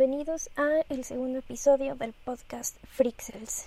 bienvenidos 0.00 0.48
a 0.56 0.80
el 0.88 1.04
segundo 1.04 1.40
episodio 1.40 1.94
del 1.94 2.14
podcast 2.14 2.74
Freaksel's. 2.86 3.66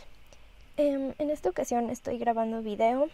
Em, 0.77 1.13
en 1.19 1.29
esta 1.29 1.51
ocasión 1.51 1.91
estoy 1.91 2.17
grabando 2.17 2.63
video 2.63 3.07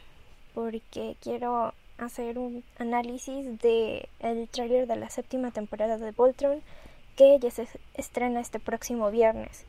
porque 0.53 1.17
quiero 1.21 1.73
hacer 1.97 2.39
un 2.39 2.63
análisis 2.77 3.59
de 3.59 4.07
el 4.21 4.47
tráiler 4.47 4.87
de 4.87 4.95
la 4.95 5.09
séptima 5.09 5.51
temporada 5.51 5.97
de 5.97 6.11
Voltron 6.11 6.61
que 7.17 7.37
ya 7.39 7.51
se 7.51 7.67
estrena 7.93 8.39
este 8.39 8.57
próximo 8.57 9.11
viernes. 9.11 9.65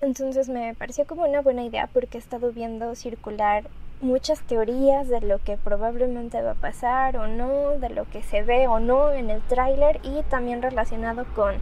Entonces 0.00 0.48
me 0.48 0.72
pareció 0.76 1.04
como 1.04 1.24
una 1.24 1.40
buena 1.40 1.64
idea 1.64 1.88
porque 1.92 2.18
he 2.18 2.20
estado 2.20 2.52
viendo 2.52 2.94
circular 2.94 3.64
muchas 4.02 4.40
teorías 4.42 5.08
de 5.08 5.20
lo 5.20 5.40
que 5.40 5.56
probablemente 5.56 6.40
va 6.42 6.52
a 6.52 6.54
pasar 6.54 7.16
o 7.16 7.26
no, 7.26 7.70
de 7.70 7.88
lo 7.88 8.08
que 8.08 8.22
se 8.22 8.44
ve 8.44 8.68
o 8.68 8.78
no 8.78 9.12
en 9.12 9.30
el 9.30 9.42
tráiler 9.42 9.98
y 10.04 10.22
también 10.30 10.62
relacionado 10.62 11.24
con 11.34 11.56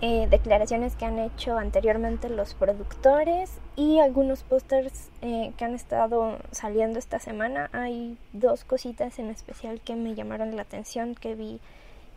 eh, 0.00 0.28
declaraciones 0.30 0.94
que 0.94 1.06
han 1.06 1.18
hecho 1.18 1.58
anteriormente 1.58 2.28
los 2.28 2.54
productores 2.54 3.58
y 3.74 3.98
algunos 3.98 4.44
pósters 4.44 5.10
eh, 5.22 5.52
que 5.56 5.64
han 5.64 5.74
estado 5.74 6.38
saliendo 6.52 7.00
esta 7.00 7.18
semana. 7.18 7.68
Hay 7.72 8.16
dos 8.32 8.62
cositas 8.62 9.18
en 9.18 9.28
especial 9.28 9.80
que 9.80 9.96
me 9.96 10.14
llamaron 10.14 10.54
la 10.54 10.62
atención 10.62 11.16
que 11.16 11.34
vi 11.34 11.58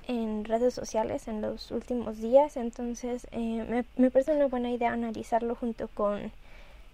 en 0.08 0.46
redes 0.46 0.76
sociales 0.76 1.28
en 1.28 1.42
los 1.42 1.72
últimos 1.72 2.20
días, 2.20 2.56
entonces 2.56 3.26
eh, 3.32 3.66
me, 3.68 3.86
me 3.96 4.12
parece 4.12 4.36
una 4.36 4.46
buena 4.46 4.70
idea 4.70 4.92
analizarlo 4.92 5.56
junto 5.56 5.88
con 5.88 6.32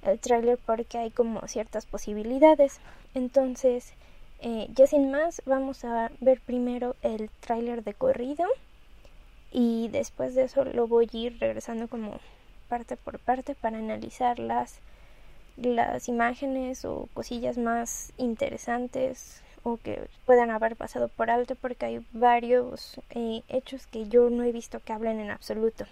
el 0.04 0.20
tráiler 0.20 0.58
porque 0.66 1.00
hay 1.00 1.12
como 1.12 1.46
ciertas 1.48 1.86
posibilidades. 1.86 2.80
Entonces, 3.14 3.94
ya 4.42 4.88
sin 4.88 5.12
más, 5.12 5.42
vamos 5.46 5.84
a 5.84 6.12
ver 6.22 6.40
primero 6.40 6.96
el 7.02 7.30
tráiler 7.42 7.84
de 7.84 7.94
corrido 7.94 8.46
y 9.52 9.88
después 9.90 10.36
de 10.36 10.44
eso 10.44 10.66
lo 10.66 10.88
voy 10.88 11.10
a 11.14 11.18
ir 11.18 11.38
regresando 11.40 11.88
como 11.88 12.20
parte 12.68 12.98
por 12.98 13.20
parte 13.20 13.56
para 13.56 13.78
analizar 13.78 14.40
las, 14.40 14.80
las 15.58 16.08
imágenes 16.10 16.86
o 16.86 17.08
cosillas 17.14 17.58
más 17.58 18.12
interesantes 18.18 19.42
o 19.64 19.78
que 19.78 20.08
puedan 20.26 20.50
haber 20.50 20.76
pasado 20.76 21.10
por 21.10 21.30
alto 21.30 21.56
porque 21.56 21.86
hay 21.86 22.06
varios 22.14 23.00
eh, 23.12 23.42
hechos 23.50 23.88
que 23.88 24.08
yo 24.08 24.30
no 24.30 24.44
he 24.44 24.52
visto 24.52 24.80
que 24.84 24.94
hablen 24.94 25.20
en 25.20 25.32
absoluto. 25.32 25.86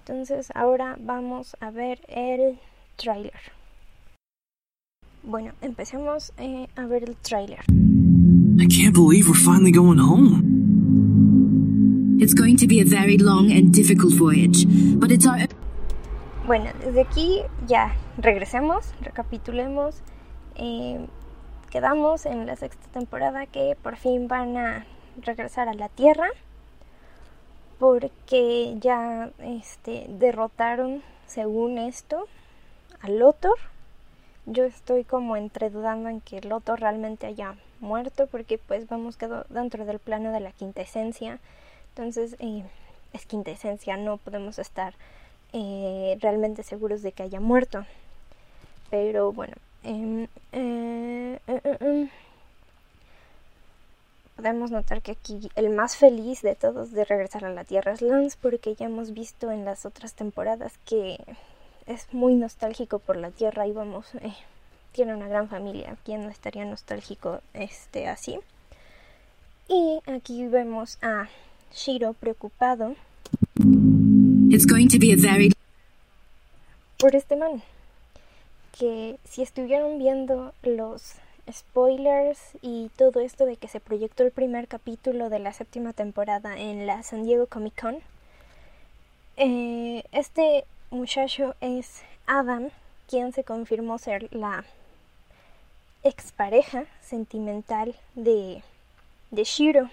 Entonces 0.00 0.50
ahora 0.54 0.96
vamos 1.00 1.56
a 1.60 1.70
ver 1.70 2.00
el 2.08 2.58
tráiler. 2.96 3.32
Bueno, 5.22 5.52
empecemos 5.62 6.32
eh, 6.36 6.68
a 6.76 6.86
ver 6.86 7.04
el 7.04 7.16
tráiler. 7.16 7.60
I 8.58 8.66
can't 8.66 8.94
believe 8.94 9.28
we're 9.28 9.34
finally 9.34 9.72
going 9.72 9.98
home. 9.98 10.43
It's 12.16 12.32
going 12.32 12.56
to 12.58 12.68
be 12.68 12.80
a 12.80 12.84
very 12.84 13.18
long 13.18 13.50
and 13.50 13.72
difficult 13.72 14.14
voyage, 14.14 14.66
but 15.00 15.10
it's 15.10 15.26
our... 15.26 15.48
Bueno, 16.46 16.70
desde 16.84 17.00
aquí 17.00 17.40
ya 17.66 17.96
regresemos, 18.18 18.94
recapitulemos. 19.00 19.96
Eh, 20.54 21.06
quedamos 21.70 22.24
en 22.24 22.46
la 22.46 22.54
sexta 22.54 22.86
temporada 22.92 23.46
que 23.46 23.76
por 23.82 23.96
fin 23.96 24.28
van 24.28 24.56
a 24.56 24.86
regresar 25.20 25.68
a 25.68 25.74
la 25.74 25.88
Tierra 25.88 26.28
porque 27.80 28.76
ya 28.80 29.30
este, 29.40 30.06
derrotaron, 30.08 31.02
según 31.26 31.78
esto, 31.78 32.28
a 33.00 33.08
Lothor. 33.08 33.58
Yo 34.46 34.62
estoy 34.62 35.02
como 35.02 35.36
entre 35.36 35.68
dudando 35.68 36.08
en 36.08 36.20
que 36.20 36.40
Lothor 36.42 36.78
realmente 36.78 37.26
haya 37.26 37.56
muerto 37.80 38.28
porque 38.28 38.58
pues 38.58 38.88
vamos 38.88 39.16
quedó 39.16 39.46
dentro 39.50 39.84
del 39.84 39.98
plano 39.98 40.30
de 40.30 40.40
la 40.40 40.52
quinta 40.52 40.80
esencia 40.82 41.40
entonces, 41.96 42.34
eh, 42.40 42.64
es 43.12 43.24
quintesencia, 43.24 43.96
no 43.96 44.16
podemos 44.16 44.58
estar 44.58 44.94
eh, 45.52 46.18
realmente 46.20 46.64
seguros 46.64 47.02
de 47.02 47.12
que 47.12 47.22
haya 47.22 47.38
muerto. 47.38 47.86
Pero 48.90 49.32
bueno, 49.32 49.54
em, 49.84 50.26
eh, 50.50 51.38
em, 51.46 52.10
podemos 54.34 54.72
notar 54.72 55.02
que 55.02 55.12
aquí 55.12 55.48
el 55.54 55.70
más 55.70 55.96
feliz 55.96 56.42
de 56.42 56.56
todos 56.56 56.90
de 56.90 57.04
regresar 57.04 57.44
a 57.44 57.50
la 57.50 57.62
Tierra 57.62 57.92
es 57.92 58.02
Lance, 58.02 58.36
porque 58.40 58.74
ya 58.74 58.86
hemos 58.86 59.12
visto 59.14 59.52
en 59.52 59.64
las 59.64 59.86
otras 59.86 60.14
temporadas 60.14 60.72
que 60.84 61.20
es 61.86 62.12
muy 62.12 62.34
nostálgico 62.34 62.98
por 62.98 63.16
la 63.16 63.30
Tierra 63.30 63.68
y 63.68 63.72
vamos, 63.72 64.10
tiene 64.90 65.14
una 65.14 65.28
gran 65.28 65.48
familia. 65.48 65.96
¿Quién 66.04 66.22
no 66.24 66.30
estaría 66.30 66.64
nostálgico 66.64 67.40
este 67.52 68.08
así? 68.08 68.40
Y 69.68 70.00
aquí 70.06 70.48
vemos 70.48 70.98
a 71.00 71.28
Shiro 71.74 72.12
preocupado 72.14 72.94
por 76.98 77.16
este 77.16 77.36
man. 77.36 77.62
Que 78.78 79.18
si 79.24 79.42
estuvieron 79.42 79.98
viendo 79.98 80.52
los 80.62 81.14
spoilers 81.52 82.38
y 82.62 82.90
todo 82.96 83.20
esto 83.20 83.44
de 83.46 83.56
que 83.56 83.68
se 83.68 83.80
proyectó 83.80 84.22
el 84.22 84.30
primer 84.30 84.68
capítulo 84.68 85.28
de 85.28 85.38
la 85.38 85.52
séptima 85.52 85.92
temporada 85.92 86.58
en 86.58 86.86
la 86.86 87.02
San 87.02 87.24
Diego 87.24 87.46
Comic 87.46 87.80
Con, 87.80 87.96
eh, 89.36 90.04
este 90.12 90.64
muchacho 90.90 91.54
es 91.60 92.02
Adam, 92.26 92.70
quien 93.08 93.32
se 93.32 93.44
confirmó 93.44 93.98
ser 93.98 94.28
la 94.34 94.64
expareja 96.02 96.84
sentimental 97.02 97.94
de, 98.14 98.62
de 99.30 99.44
Shiro. 99.44 99.90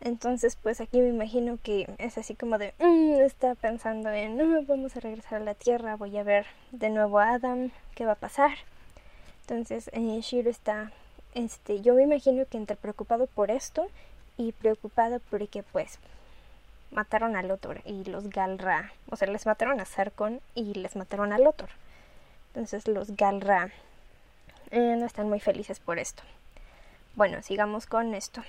Entonces, 0.00 0.56
pues 0.56 0.80
aquí 0.80 1.00
me 1.00 1.08
imagino 1.08 1.58
que 1.62 1.88
es 1.98 2.18
así 2.18 2.34
como 2.34 2.58
de, 2.58 2.72
mm, 2.78 3.20
está 3.20 3.54
pensando 3.56 4.10
en, 4.10 4.36
no, 4.36 4.62
vamos 4.62 4.96
a 4.96 5.00
regresar 5.00 5.42
a 5.42 5.44
la 5.44 5.54
Tierra, 5.54 5.96
voy 5.96 6.16
a 6.16 6.22
ver 6.22 6.46
de 6.70 6.90
nuevo 6.90 7.18
a 7.18 7.34
Adam, 7.34 7.70
¿qué 7.96 8.04
va 8.04 8.12
a 8.12 8.16
pasar? 8.16 8.52
Entonces, 9.42 9.90
eh, 9.92 10.20
Shiro 10.20 10.50
está, 10.50 10.92
este, 11.34 11.80
yo 11.80 11.94
me 11.94 12.04
imagino 12.04 12.44
que 12.46 12.58
entre 12.58 12.76
preocupado 12.76 13.26
por 13.26 13.50
esto 13.50 13.88
y 14.36 14.52
preocupado 14.52 15.20
porque, 15.30 15.64
pues, 15.64 15.98
mataron 16.92 17.36
a 17.36 17.42
Lothor 17.42 17.80
y 17.84 18.04
los 18.04 18.30
Galra, 18.30 18.92
o 19.10 19.16
sea, 19.16 19.28
les 19.28 19.46
mataron 19.46 19.80
a 19.80 19.84
Sarkon 19.84 20.40
y 20.54 20.74
les 20.74 20.94
mataron 20.96 21.32
a 21.32 21.38
Lothor. 21.38 21.70
Entonces, 22.54 22.86
los 22.86 23.16
Galra 23.16 23.70
eh, 24.70 24.96
no 24.98 25.06
están 25.06 25.28
muy 25.28 25.40
felices 25.40 25.80
por 25.80 25.98
esto. 25.98 26.22
Bueno, 27.14 27.42
sigamos 27.42 27.86
con 27.86 28.14
esto. 28.14 28.42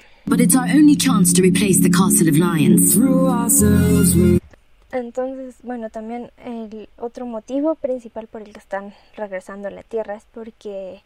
Entonces, 4.91 5.55
bueno, 5.63 5.89
también 5.89 6.31
el 6.43 6.89
otro 6.97 7.25
motivo 7.25 7.75
principal 7.75 8.27
por 8.27 8.41
el 8.41 8.53
que 8.53 8.59
están 8.59 8.93
regresando 9.15 9.67
a 9.67 9.71
la 9.71 9.83
Tierra 9.83 10.15
es 10.15 10.25
porque 10.33 11.03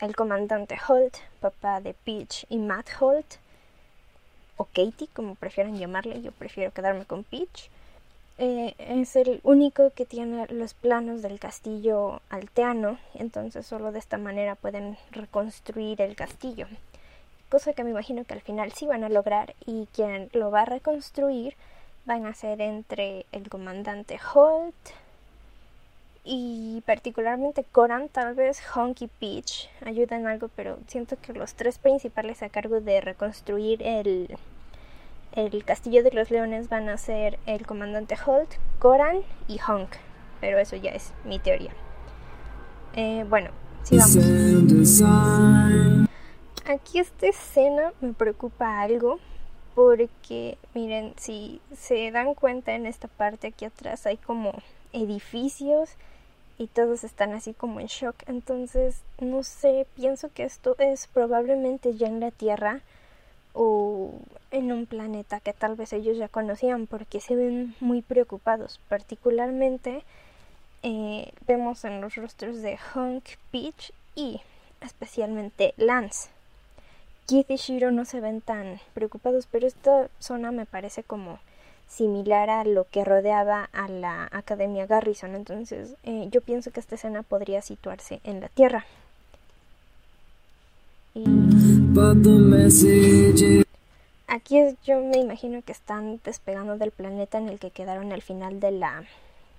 el 0.00 0.14
comandante 0.14 0.76
Holt, 0.86 1.16
papá 1.40 1.80
de 1.80 1.94
Peach 1.94 2.44
y 2.50 2.58
Matt 2.58 2.88
Holt, 3.00 3.36
o 4.56 4.64
Katie, 4.66 5.08
como 5.12 5.34
prefieran 5.34 5.78
llamarle, 5.78 6.22
yo 6.22 6.32
prefiero 6.32 6.72
quedarme 6.72 7.06
con 7.06 7.24
Peach, 7.24 7.70
eh, 8.36 8.74
es 8.78 9.14
el 9.14 9.40
único 9.44 9.90
que 9.90 10.06
tiene 10.06 10.46
los 10.48 10.74
planos 10.74 11.22
del 11.22 11.38
castillo 11.38 12.20
alteano, 12.30 12.98
entonces 13.14 13.66
solo 13.66 13.92
de 13.92 14.00
esta 14.00 14.18
manera 14.18 14.56
pueden 14.56 14.96
reconstruir 15.12 16.00
el 16.00 16.16
castillo. 16.16 16.66
Cosa 17.48 17.74
que 17.74 17.84
me 17.84 17.90
imagino 17.90 18.24
que 18.24 18.34
al 18.34 18.40
final 18.40 18.72
sí 18.72 18.86
van 18.86 19.04
a 19.04 19.08
lograr 19.08 19.54
y 19.64 19.86
quien 19.94 20.30
lo 20.32 20.50
va 20.50 20.62
a 20.62 20.64
reconstruir 20.64 21.54
van 22.06 22.26
a 22.26 22.34
ser 22.34 22.60
entre 22.60 23.26
el 23.32 23.48
comandante 23.48 24.18
Holt 24.34 24.74
y 26.24 26.82
particularmente 26.86 27.64
Coran, 27.70 28.08
tal 28.08 28.34
vez 28.34 28.60
Honky 28.74 29.08
Peach. 29.08 29.68
Ayudan 29.84 30.26
algo, 30.26 30.48
pero 30.56 30.78
siento 30.88 31.16
que 31.20 31.34
los 31.34 31.54
tres 31.54 31.78
principales 31.78 32.42
a 32.42 32.48
cargo 32.48 32.80
de 32.80 33.00
reconstruir 33.00 33.82
el, 33.82 34.36
el 35.34 35.64
castillo 35.64 36.02
de 36.02 36.12
los 36.12 36.30
leones 36.30 36.68
van 36.68 36.88
a 36.88 36.96
ser 36.96 37.38
el 37.46 37.66
comandante 37.66 38.16
Holt, 38.24 38.50
Coran 38.78 39.18
y 39.48 39.58
Honk, 39.66 39.90
pero 40.40 40.58
eso 40.58 40.76
ya 40.76 40.90
es 40.92 41.12
mi 41.24 41.38
teoría. 41.38 41.72
Eh, 42.94 43.24
bueno, 43.28 43.50
sigamos. 43.82 44.16
Aquí 46.66 46.98
esta 46.98 47.26
escena 47.26 47.92
me 48.00 48.14
preocupa 48.14 48.80
algo 48.80 49.18
porque 49.74 50.56
miren, 50.72 51.14
si 51.16 51.60
se 51.76 52.10
dan 52.10 52.34
cuenta 52.34 52.74
en 52.74 52.86
esta 52.86 53.08
parte 53.08 53.48
aquí 53.48 53.64
atrás 53.64 54.06
hay 54.06 54.16
como 54.16 54.52
edificios 54.92 55.90
y 56.56 56.68
todos 56.68 57.02
están 57.02 57.32
así 57.32 57.52
como 57.52 57.80
en 57.80 57.88
shock. 57.88 58.14
Entonces, 58.26 59.02
no 59.20 59.42
sé, 59.42 59.86
pienso 59.96 60.32
que 60.32 60.44
esto 60.44 60.76
es 60.78 61.08
probablemente 61.08 61.94
ya 61.96 62.06
en 62.06 62.20
la 62.20 62.30
Tierra 62.30 62.80
o 63.54 64.12
en 64.50 64.72
un 64.72 64.86
planeta 64.86 65.40
que 65.40 65.52
tal 65.52 65.76
vez 65.76 65.92
ellos 65.92 66.18
ya 66.18 66.28
conocían 66.28 66.86
porque 66.86 67.20
se 67.20 67.36
ven 67.36 67.74
muy 67.80 68.02
preocupados. 68.02 68.80
Particularmente 68.88 70.02
eh, 70.82 71.32
vemos 71.46 71.84
en 71.84 72.00
los 72.00 72.16
rostros 72.16 72.60
de 72.60 72.78
Hunk, 72.94 73.24
Peach 73.50 73.92
y 74.14 74.40
especialmente 74.80 75.72
Lance. 75.76 76.28
Keith 77.26 77.50
y 77.50 77.56
Shiro 77.56 77.90
no 77.90 78.04
se 78.04 78.20
ven 78.20 78.42
tan 78.42 78.80
preocupados, 78.92 79.48
pero 79.50 79.66
esta 79.66 80.08
zona 80.18 80.52
me 80.52 80.66
parece 80.66 81.02
como 81.02 81.38
similar 81.88 82.50
a 82.50 82.64
lo 82.64 82.84
que 82.90 83.04
rodeaba 83.04 83.70
a 83.72 83.88
la 83.88 84.28
Academia 84.30 84.86
Garrison. 84.86 85.34
Entonces 85.34 85.94
eh, 86.02 86.28
yo 86.30 86.40
pienso 86.42 86.70
que 86.70 86.80
esta 86.80 86.96
escena 86.96 87.22
podría 87.22 87.62
situarse 87.62 88.20
en 88.24 88.40
la 88.40 88.48
Tierra. 88.48 88.84
Aquí 94.26 94.58
es, 94.58 94.74
yo 94.84 95.00
me 95.00 95.18
imagino 95.18 95.62
que 95.62 95.70
están 95.70 96.20
despegando 96.24 96.76
del 96.76 96.90
planeta 96.90 97.38
en 97.38 97.48
el 97.48 97.60
que 97.60 97.70
quedaron 97.70 98.12
al 98.12 98.20
final 98.20 98.58
de 98.58 98.72
la 98.72 99.04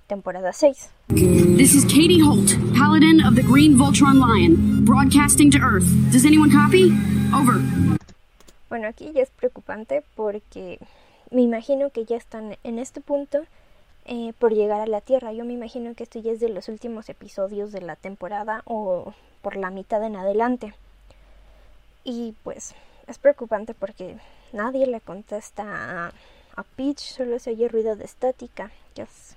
temporada 0.08 0.52
6. 0.52 0.90
This 1.08 1.74
is 1.74 1.86
Katie 1.86 2.22
Holt, 2.22 2.52
Paladin 2.78 3.24
of 3.26 3.36
the 3.36 3.42
Green 3.42 3.78
Voltron 3.78 4.20
Lion, 4.20 4.84
broadcasting 4.84 5.50
to 5.52 5.60
Earth. 5.60 5.88
Does 6.12 6.26
anyone 6.26 6.52
copy? 6.52 6.92
Over. 7.34 7.56
Bueno, 8.68 8.90
aquí 8.90 9.14
ya 9.14 9.22
es 9.22 9.30
preocupante 9.30 10.04
porque 10.16 10.80
me 11.32 11.42
imagino 11.42 11.90
que 11.90 12.04
ya 12.04 12.18
están 12.18 12.58
en 12.66 12.80
este 12.80 13.00
punto 13.00 13.46
eh, 14.04 14.34
por 14.40 14.54
llegar 14.54 14.82
a 14.82 14.88
la 14.88 15.00
Tierra. 15.00 15.32
Yo 15.32 15.46
me 15.46 15.54
imagino 15.54 15.96
que 15.96 16.04
esto 16.04 16.20
ya 16.20 16.34
es 16.34 16.42
de 16.42 16.50
los 16.50 16.68
últimos 16.68 17.08
episodios 17.08 17.72
de 17.72 17.80
la 17.80 17.96
temporada 17.96 18.62
o 18.66 19.14
por 19.42 19.56
la 19.56 19.72
mitad 19.72 20.04
en 20.04 20.18
adelante. 20.18 20.74
Y 22.06 22.36
pues 22.44 22.74
es 23.08 23.18
preocupante 23.18 23.74
porque 23.74 24.18
nadie 24.54 24.86
le 24.86 25.02
contesta 25.02 25.64
a, 25.66 26.14
a 26.56 26.64
Peach, 26.64 27.00
solo 27.00 27.40
se 27.40 27.50
oye 27.52 27.68
ruido 27.68 27.96
de 27.96 28.06
estática, 28.06 28.72
que 28.94 29.02
es 29.02 29.36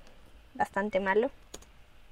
bastante 0.54 1.00
malo. 1.00 1.30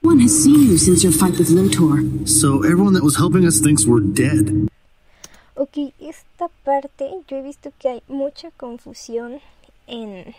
One 0.03 0.23
has 0.23 0.33
seen 0.33 0.69
you 0.71 0.79
since 0.79 1.03
your 1.03 1.13
fight 1.13 1.39
with 1.39 1.51
Lotor. 1.51 2.27
So 2.27 2.65
everyone 2.65 2.95
that 2.95 3.03
was 3.03 3.17
helping 3.17 3.47
us 3.47 3.61
thinks 3.61 3.87
we're 3.87 4.01
dead. 4.01 4.69
Ok, 5.55 5.93
esta 6.01 6.49
parte 6.65 7.11
yo 7.29 7.37
he 7.37 7.43
visto 7.43 7.73
que 7.79 7.89
hay 7.89 8.03
mucha 8.09 8.51
confusión 8.53 9.41
en, 9.87 10.35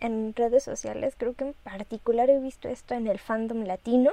en 0.00 0.34
redes 0.34 0.64
sociales. 0.64 1.14
Creo 1.18 1.34
que 1.34 1.44
en 1.44 1.54
particular 1.64 2.30
he 2.30 2.40
visto 2.40 2.68
esto 2.68 2.94
en 2.94 3.06
el 3.06 3.18
fandom 3.18 3.64
latino. 3.64 4.12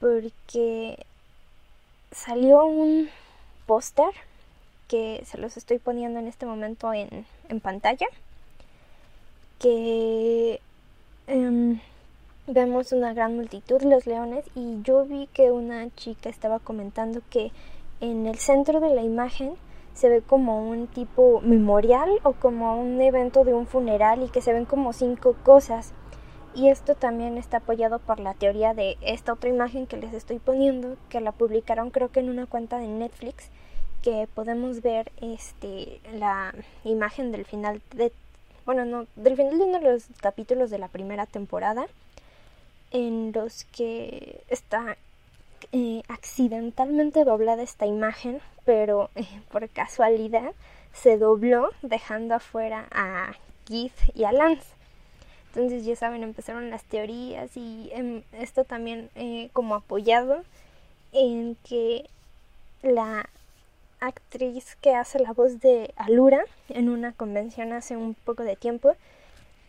Porque 0.00 1.04
salió 2.10 2.64
un 2.64 3.08
póster 3.66 4.10
que 4.88 5.22
se 5.26 5.38
los 5.38 5.56
estoy 5.56 5.78
poniendo 5.78 6.18
en 6.20 6.28
este 6.28 6.46
momento 6.46 6.92
en, 6.92 7.26
en 7.48 7.60
pantalla. 7.60 8.06
Que 9.58 10.60
em, 11.26 11.80
vemos 12.46 12.92
una 12.92 13.12
gran 13.14 13.36
multitud, 13.36 13.82
los 13.82 14.06
leones, 14.06 14.44
y 14.54 14.82
yo 14.82 15.04
vi 15.04 15.28
que 15.28 15.50
una 15.50 15.88
chica 15.96 16.28
estaba 16.28 16.58
comentando 16.58 17.20
que 17.30 17.52
en 18.00 18.26
el 18.26 18.38
centro 18.38 18.80
de 18.80 18.94
la 18.94 19.02
imagen 19.02 19.56
se 19.94 20.08
ve 20.10 20.20
como 20.20 20.68
un 20.68 20.86
tipo 20.88 21.40
memorial 21.40 22.10
o 22.22 22.34
como 22.34 22.78
un 22.78 23.00
evento 23.00 23.44
de 23.44 23.54
un 23.54 23.66
funeral 23.66 24.22
y 24.22 24.28
que 24.28 24.42
se 24.42 24.52
ven 24.52 24.66
como 24.66 24.92
cinco 24.92 25.34
cosas. 25.42 25.92
Y 26.56 26.70
esto 26.70 26.94
también 26.94 27.36
está 27.36 27.58
apoyado 27.58 27.98
por 27.98 28.18
la 28.18 28.32
teoría 28.32 28.72
de 28.72 28.96
esta 29.02 29.34
otra 29.34 29.50
imagen 29.50 29.86
que 29.86 29.98
les 29.98 30.14
estoy 30.14 30.38
poniendo, 30.38 30.96
que 31.10 31.20
la 31.20 31.32
publicaron 31.32 31.90
creo 31.90 32.10
que 32.10 32.20
en 32.20 32.30
una 32.30 32.46
cuenta 32.46 32.78
de 32.78 32.88
Netflix, 32.88 33.50
que 34.02 34.26
podemos 34.34 34.80
ver 34.80 35.12
este 35.20 36.00
la 36.14 36.54
imagen 36.82 37.30
del 37.30 37.44
final 37.44 37.82
de 37.92 38.10
bueno, 38.64 38.86
no, 38.86 39.06
del 39.16 39.36
final 39.36 39.58
de 39.58 39.64
uno 39.64 39.80
de 39.80 39.92
los 39.92 40.06
capítulos 40.22 40.70
de 40.70 40.78
la 40.78 40.88
primera 40.88 41.26
temporada 41.26 41.88
en 42.90 43.32
los 43.32 43.64
que 43.66 44.42
está 44.48 44.96
eh, 45.72 46.02
accidentalmente 46.08 47.24
doblada 47.24 47.62
esta 47.62 47.84
imagen, 47.84 48.40
pero 48.64 49.10
eh, 49.14 49.26
por 49.52 49.68
casualidad 49.68 50.52
se 50.94 51.18
dobló 51.18 51.68
dejando 51.82 52.34
afuera 52.34 52.88
a 52.90 53.34
Keith 53.66 53.92
y 54.14 54.24
a 54.24 54.32
Lance. 54.32 54.75
Entonces 55.56 55.86
ya 55.86 55.96
saben, 55.96 56.22
empezaron 56.22 56.68
las 56.68 56.84
teorías 56.84 57.56
y 57.56 57.88
em, 57.94 58.22
esto 58.32 58.64
también 58.64 59.08
eh, 59.14 59.48
como 59.54 59.74
apoyado 59.74 60.44
en 61.12 61.56
que 61.66 62.10
la 62.82 63.26
actriz 64.00 64.76
que 64.82 64.94
hace 64.94 65.18
la 65.18 65.32
voz 65.32 65.58
de 65.60 65.94
Alura 65.96 66.44
en 66.68 66.90
una 66.90 67.12
convención 67.12 67.72
hace 67.72 67.96
un 67.96 68.12
poco 68.12 68.42
de 68.42 68.56
tiempo 68.56 68.96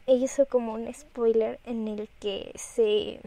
hizo 0.08 0.46
como 0.46 0.74
un 0.74 0.94
spoiler 0.94 1.58
en 1.64 1.88
el 1.88 2.10
que 2.20 2.52
se 2.56 3.22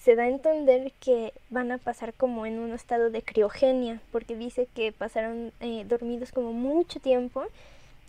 se 0.00 0.16
da 0.16 0.24
a 0.24 0.28
entender 0.28 0.90
que 0.98 1.32
van 1.50 1.70
a 1.70 1.78
pasar 1.78 2.14
como 2.14 2.46
en 2.46 2.58
un 2.58 2.72
estado 2.72 3.10
de 3.10 3.22
criogenia, 3.22 4.00
porque 4.10 4.34
dice 4.34 4.66
que 4.74 4.90
pasaron 4.90 5.52
eh, 5.60 5.84
dormidos 5.86 6.32
como 6.32 6.52
mucho 6.52 6.98
tiempo 6.98 7.44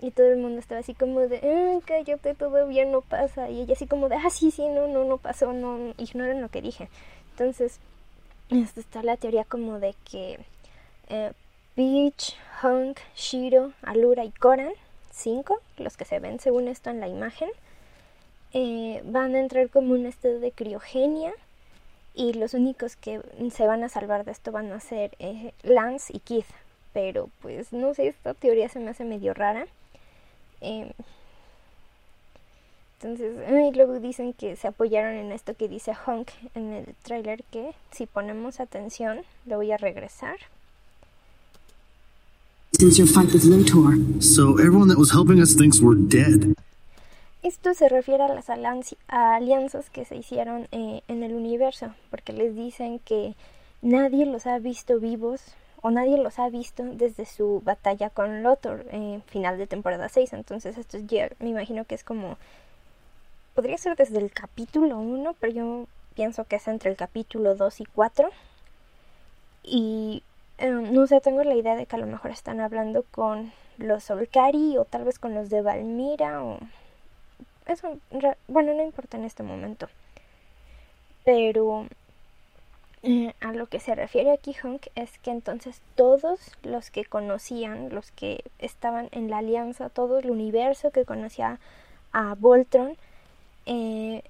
y 0.01 0.12
todo 0.12 0.27
el 0.27 0.38
mundo 0.38 0.59
estaba 0.59 0.81
así 0.81 0.94
como 0.94 1.19
de, 1.21 1.38
ay, 1.38 1.81
cállate, 1.86 2.33
todavía 2.33 2.86
no 2.86 3.01
pasa, 3.01 3.50
y 3.50 3.62
ella 3.62 3.74
así 3.74 3.88
como 3.88 4.09
de, 4.09 4.15
ah, 4.15 4.30
sí, 4.30 4.51
sí, 4.51 4.68
no, 4.68 4.88
no, 4.88 5.06
no 5.06 5.18
pasó, 5.18 5.53
no, 5.53 5.94
ignoren 5.98 6.42
lo 6.42 6.50
que 6.50 6.62
dije. 6.62 6.89
Entonces, 7.31 7.80
está 8.50 9.03
la 9.03 9.18
teoría 9.18 9.45
como 9.45 9.80
de 9.80 9.95
que 10.09 10.39
eh, 11.07 11.31
Peach, 11.75 12.36
Hunk, 12.63 13.00
Shiro, 13.15 13.74
Alura 13.83 14.25
y 14.25 14.31
Koran, 14.31 14.74
cinco, 15.12 15.62
los 15.77 15.98
que 15.98 16.06
se 16.06 16.19
ven 16.19 16.39
según 16.39 16.68
esto 16.68 16.89
en 16.89 17.00
la 17.00 17.07
imagen, 17.07 17.50
eh, 18.53 19.01
van 19.06 19.36
a 19.36 19.39
entrar 19.39 19.69
como 19.69 19.94
un 19.94 20.06
estado 20.06 20.39
de 20.39 20.51
criogenia 20.51 21.31
y 22.13 22.33
los 22.33 22.53
únicos 22.53 22.98
que 22.98 23.21
se 23.51 23.68
van 23.68 23.83
a 23.83 23.89
salvar 23.89 24.25
de 24.25 24.31
esto 24.31 24.51
van 24.51 24.71
a 24.71 24.80
ser 24.80 25.12
eh, 25.19 25.53
Lance 25.63 26.12
y 26.15 26.19
Keith. 26.19 26.45
Pero 26.94 27.30
pues 27.42 27.71
no 27.71 27.94
sé, 27.94 28.07
esta 28.07 28.33
teoría 28.33 28.68
se 28.68 28.80
me 28.80 28.89
hace 28.89 29.06
medio 29.06 29.33
rara. 29.33 29.65
Eh, 30.62 30.92
entonces, 33.02 33.36
y 33.74 33.75
luego 33.75 34.00
dicen 34.00 34.34
que 34.34 34.56
se 34.56 34.68
apoyaron 34.68 35.16
en 35.16 35.31
esto 35.31 35.56
que 35.56 35.68
dice 35.68 35.94
Honk 36.06 36.30
en 36.56 36.74
el 36.74 36.86
tráiler 37.04 37.44
que 37.52 37.74
si 37.92 38.06
ponemos 38.06 38.60
atención, 38.60 39.19
lo 39.46 39.58
voy 39.58 39.72
a 39.72 39.78
regresar. 39.78 40.38
Since 42.74 42.98
your 42.98 43.08
fight 43.08 43.31
with 43.34 43.44
Lotor. 43.44 44.22
So 44.22 44.58
everyone 44.58 44.88
that 44.88 44.98
was 44.98 45.12
helping 45.12 45.40
us 45.40 45.56
thinks 45.56 45.81
we're 45.81 45.96
dead. 45.96 46.56
Esto 47.44 47.74
se 47.74 47.90
refiere 47.90 48.24
a 48.24 48.34
las 48.34 48.50
alianzas 48.50 49.90
que 49.90 50.06
se 50.06 50.16
hicieron 50.16 50.68
eh, 50.72 51.02
en 51.08 51.24
el 51.24 51.34
universo, 51.34 51.94
porque 52.12 52.34
les 52.34 52.56
dicen 52.56 53.00
que 53.00 53.36
nadie 53.82 54.25
los 54.27 54.46
ha 54.46 54.60
visto 54.60 55.00
vivos 55.00 55.41
o 55.82 55.92
nadie 55.92 56.18
los 56.18 56.40
ha 56.40 56.50
visto 56.50 56.84
desde 56.84 57.26
su 57.26 57.62
batalla 57.64 58.10
con 58.10 58.44
Lothar 58.44 58.86
en 58.92 59.22
final 59.24 59.58
de 59.58 59.68
temporada 59.68 60.10
6. 60.10 60.34
Entonces 60.34 60.78
esto 60.78 60.98
ya 61.00 61.30
me 61.40 61.50
imagino 61.50 61.86
que 61.86 61.96
es 61.96 62.04
como... 62.04 62.38
Podría 63.56 63.78
ser 63.78 63.98
desde 63.98 64.20
el 64.20 64.32
capítulo 64.32 64.98
1, 64.98 65.36
pero 65.40 65.54
yo 65.54 65.88
pienso 66.16 66.46
que 66.46 66.56
es 66.58 66.68
entre 66.68 66.90
el 66.90 66.96
capítulo 66.96 67.56
2 67.56 67.82
y 67.82 67.86
4. 67.86 68.30
Y 69.64 70.24
em, 70.58 70.94
no 70.94 71.08
sé, 71.08 71.20
tengo 71.20 71.44
la 71.44 71.56
idea 71.56 71.76
de 71.76 71.86
que 71.86 71.96
a 71.96 72.00
lo 72.00 72.06
mejor 72.06 72.32
están 72.32 72.62
hablando 72.62 73.04
con 73.12 73.52
los 73.78 74.04
Solcari 74.04 74.78
o 74.78 74.86
tal 74.86 75.04
vez 75.04 75.20
con 75.20 75.34
los 75.34 75.50
de 75.50 75.62
Valmira 75.62 76.44
o 76.44 76.60
eso, 77.66 77.98
bueno, 78.48 78.74
no 78.74 78.84
importa 78.84 79.18
en 79.18 79.24
este 79.24 79.44
momento. 79.44 79.88
Pero 81.24 81.88
eh, 83.03 83.34
a 83.41 83.51
lo 83.53 83.67
que 83.67 83.79
se 83.79 83.96
refiere 83.96 84.31
aquí 84.31 84.55
Hunk 84.63 84.88
es 84.96 85.17
que 85.20 85.31
entonces 85.31 85.81
todos 85.96 86.39
los 86.63 86.91
que 86.91 87.05
conocían, 87.05 87.89
los 87.89 88.12
que 88.12 88.43
estaban 88.60 89.10
en 89.12 89.29
la 89.29 89.39
alianza, 89.39 89.89
todo 89.89 90.20
el 90.20 90.29
universo 90.29 90.91
que 90.91 91.05
conocía 91.05 91.60
a 92.12 92.36
Voltron, 92.36 92.96
eh, 93.65 94.24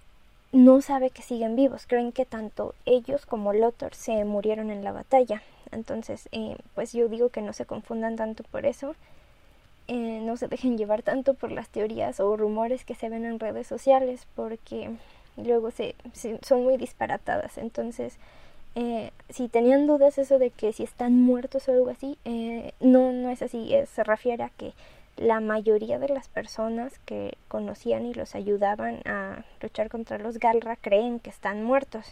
no 0.51 0.81
sabe 0.81 1.09
que 1.09 1.21
siguen 1.21 1.55
vivos. 1.55 1.85
Creen 1.87 2.11
que 2.11 2.25
tanto 2.25 2.75
ellos 2.85 3.25
como 3.25 3.53
Lothar 3.53 3.93
se 3.93 4.23
murieron 4.25 4.69
en 4.69 4.83
la 4.83 4.91
batalla. 4.91 5.41
Entonces, 5.71 6.27
eh, 6.31 6.57
pues 6.75 6.93
yo 6.93 7.07
digo 7.07 7.29
que 7.29 7.41
no 7.41 7.53
se 7.53 7.65
confundan 7.65 8.15
tanto 8.17 8.43
por 8.43 8.65
eso 8.65 8.95
eh, 9.93 10.21
no 10.21 10.37
se 10.37 10.47
dejen 10.47 10.77
llevar 10.77 11.03
tanto 11.03 11.33
por 11.33 11.51
las 11.51 11.67
teorías 11.67 12.21
o 12.21 12.37
rumores 12.37 12.85
que 12.85 12.95
se 12.95 13.09
ven 13.09 13.25
en 13.25 13.39
redes 13.39 13.67
sociales 13.67 14.25
porque 14.35 14.89
luego 15.35 15.69
se, 15.71 15.95
son 16.43 16.63
muy 16.63 16.77
disparatadas. 16.77 17.57
Entonces, 17.57 18.15
eh, 18.75 19.11
si 19.29 19.47
tenían 19.47 19.87
dudas 19.87 20.17
eso 20.17 20.39
de 20.39 20.49
que 20.49 20.73
si 20.73 20.83
están 20.83 21.13
muertos 21.19 21.67
o 21.67 21.71
algo 21.71 21.89
así, 21.89 22.17
eh, 22.25 22.73
no, 22.79 23.11
no 23.11 23.29
es 23.29 23.41
así. 23.41 23.71
se 23.93 24.03
refiere 24.03 24.43
a 24.43 24.49
que 24.49 24.73
la 25.17 25.39
mayoría 25.39 25.99
de 25.99 26.09
las 26.09 26.29
personas 26.29 26.93
que 27.05 27.37
conocían 27.47 28.05
y 28.05 28.13
los 28.13 28.33
ayudaban 28.35 28.99
a 29.05 29.45
luchar 29.61 29.89
contra 29.89 30.17
los 30.17 30.39
Galra 30.39 30.75
creen 30.75 31.19
que 31.19 31.29
están 31.29 31.63
muertos. 31.63 32.05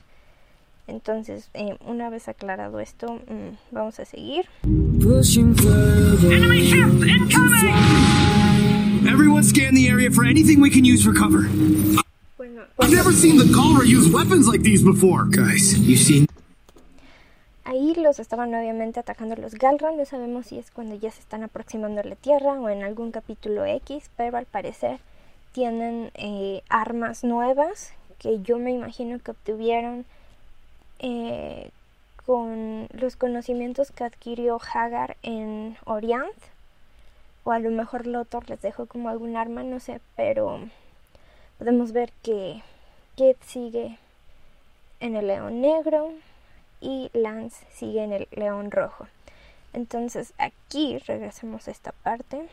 Entonces, 0.88 1.50
eh, 1.54 1.78
una 1.86 2.10
vez 2.10 2.28
aclarado 2.28 2.80
esto, 2.80 3.20
mmm, 3.28 3.56
vamos 3.72 4.00
a 4.00 4.06
seguir. 4.06 4.46
Enemy 4.64 6.62
ship 6.62 6.88
incoming! 7.08 7.76
Everyone 9.08 9.44
scan 9.44 9.76
the 9.76 9.88
area 9.88 10.10
for 10.10 10.26
anything 10.26 10.60
we 10.60 10.70
can 10.70 10.84
use 10.84 11.04
for 11.04 11.14
cover. 11.14 11.48
I've 12.82 12.92
never 12.92 13.12
seen 13.12 13.38
the 13.38 13.44
Galra 13.44 13.86
use 13.86 14.10
weapons 14.10 14.48
like 14.48 14.62
these 14.62 14.84
before. 14.84 15.26
Guys, 15.26 15.78
you 15.78 15.96
seen 15.96 16.26
ahí 17.70 17.94
los 17.94 18.18
estaban 18.18 18.54
obviamente 18.56 19.00
atacando 19.00 19.36
los 19.36 19.54
Galran. 19.54 19.96
No 19.96 20.06
sabemos 20.06 20.48
si 20.48 20.58
es 20.58 20.72
cuando 20.72 20.96
ya 20.96 21.12
se 21.12 21.20
están 21.20 21.44
aproximando 21.44 22.02
a 22.02 22.04
la 22.04 22.16
Tierra 22.16 22.54
o 22.54 22.68
en 22.68 22.84
algún 22.84 23.12
capítulo 23.12 23.64
X, 23.64 24.10
pero 24.18 24.38
al 24.38 24.46
parecer 24.46 25.00
tienen 25.52 26.12
eh, 26.16 26.64
armas 26.70 27.24
nuevas 27.24 27.94
que 28.18 28.42
yo 28.42 28.58
me 28.58 28.72
imagino 28.72 29.20
que 29.20 29.32
obtuvieron 29.32 30.06
eh, 30.98 31.70
con 32.26 32.88
los 32.92 33.16
conocimientos 33.16 33.92
que 33.92 34.04
adquirió 34.04 34.60
Hagar 34.74 35.16
en 35.22 35.78
Orient. 35.86 36.36
O 37.44 37.52
a 37.52 37.60
lo 37.60 37.70
mejor 37.70 38.08
Lothar 38.08 38.50
les 38.50 38.62
dejó 38.62 38.88
como 38.88 39.10
algún 39.10 39.38
arma, 39.38 39.64
no 39.64 39.80
sé, 39.80 40.02
pero 40.16 40.60
podemos 41.60 41.92
ver 41.92 42.12
que 42.24 42.62
Kit 43.16 43.38
sigue 43.44 43.98
en 45.00 45.16
el 45.16 45.28
león 45.28 45.62
negro 45.62 46.12
y 46.82 47.10
Lance 47.14 47.66
sigue 47.74 48.04
en 48.04 48.14
el 48.14 48.28
león 48.32 48.72
rojo. 48.72 49.08
Entonces 49.74 50.34
aquí 50.38 50.98
regresemos 51.00 51.68
a 51.68 51.72
esta 51.72 51.92
parte. 51.92 52.48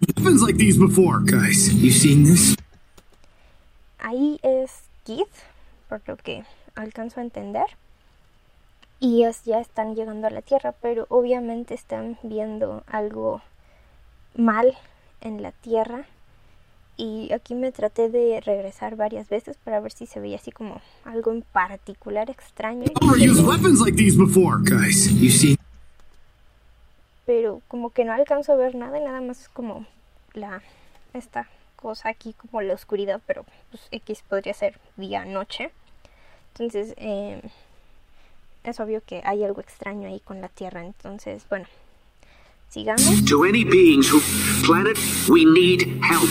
Weapons 0.00 0.42
like 0.42 0.58
these 0.58 0.78
before. 0.78 1.20
Guys, 1.24 1.72
you 1.72 1.90
seen 1.90 2.24
this? 2.24 2.54
Ahí 3.98 4.38
es 4.42 4.70
Keith, 5.04 5.26
por 5.88 6.02
lo 6.06 6.16
que 6.16 6.44
alcanzo 6.74 7.20
a 7.20 7.22
entender. 7.22 7.66
Y 8.98 9.22
ellos 9.22 9.44
ya 9.44 9.60
están 9.60 9.94
llegando 9.94 10.26
a 10.26 10.30
la 10.30 10.42
Tierra, 10.42 10.72
pero 10.72 11.06
obviamente 11.08 11.74
están 11.74 12.18
viendo 12.22 12.82
algo 12.86 13.42
mal 14.34 14.76
en 15.20 15.42
la 15.42 15.52
Tierra. 15.52 16.06
Y 16.96 17.32
aquí 17.32 17.54
me 17.54 17.72
traté 17.72 18.08
de 18.08 18.40
regresar 18.40 18.96
varias 18.96 19.28
veces 19.28 19.58
para 19.62 19.80
ver 19.80 19.92
si 19.92 20.06
se 20.06 20.18
veía 20.18 20.36
así 20.36 20.50
como 20.50 20.80
algo 21.04 21.30
en 21.32 21.42
particular 21.42 22.30
extraño. 22.30 22.84
Never 23.02 23.30
used 23.30 23.44
weapons 23.46 23.80
like 23.80 23.96
these 23.96 24.16
before. 24.16 24.58
Guys, 24.62 25.12
you 25.12 25.30
seen 25.30 25.56
pero 27.26 27.60
como 27.68 27.90
que 27.90 28.04
no 28.04 28.12
alcanzo 28.12 28.52
a 28.52 28.56
ver 28.56 28.74
nada 28.74 28.98
y 28.98 29.04
nada 29.04 29.20
más 29.20 29.42
es 29.42 29.48
como 29.48 29.84
la 30.32 30.62
esta 31.12 31.48
cosa 31.74 32.08
aquí 32.08 32.32
como 32.32 32.62
la 32.62 32.74
oscuridad 32.74 33.20
pero 33.26 33.44
pues 33.70 33.88
X 33.90 34.22
podría 34.26 34.54
ser 34.54 34.78
día 34.96 35.24
noche 35.24 35.70
entonces 36.52 36.94
eh, 36.96 37.42
es 38.64 38.80
obvio 38.80 39.02
que 39.04 39.20
hay 39.24 39.44
algo 39.44 39.60
extraño 39.60 40.08
ahí 40.08 40.20
con 40.20 40.40
la 40.40 40.48
tierra 40.48 40.84
entonces 40.84 41.46
bueno 41.50 41.66
sigamos 42.68 43.24
To 43.26 43.44
any 43.44 43.64
beings 43.64 44.08
who 44.08 44.20
planet, 44.64 44.96
we 45.28 45.44
need 45.44 45.82
help. 46.02 46.28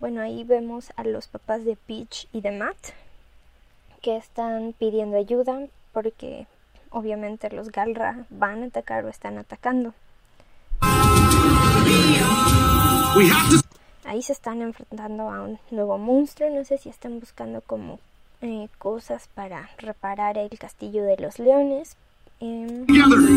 Bueno, 0.00 0.20
ahí 0.20 0.44
vemos 0.44 0.92
a 0.96 1.04
los 1.04 1.28
papás 1.28 1.64
de 1.64 1.76
Peach 1.76 2.28
y 2.32 2.40
de 2.40 2.50
Matt 2.50 2.76
que 4.02 4.16
están 4.16 4.74
pidiendo 4.78 5.16
ayuda 5.16 5.66
porque 5.92 6.46
obviamente 6.90 7.48
los 7.50 7.70
Galra 7.70 8.26
van 8.28 8.62
a 8.62 8.66
atacar 8.66 9.04
o 9.04 9.08
están 9.08 9.38
atacando. 9.38 9.94
Ahí 14.04 14.22
se 14.22 14.32
están 14.32 14.60
enfrentando 14.60 15.30
a 15.30 15.42
un 15.42 15.58
nuevo 15.70 15.96
monstruo. 15.98 16.50
No 16.50 16.64
sé 16.64 16.78
si 16.78 16.88
están 16.88 17.20
buscando 17.20 17.62
como 17.62 17.98
eh, 18.42 18.68
cosas 18.78 19.28
para 19.34 19.70
reparar 19.78 20.36
el 20.36 20.50
castillo 20.58 21.04
de 21.04 21.16
los 21.16 21.38
leones. 21.38 21.96
Together. 22.40 23.34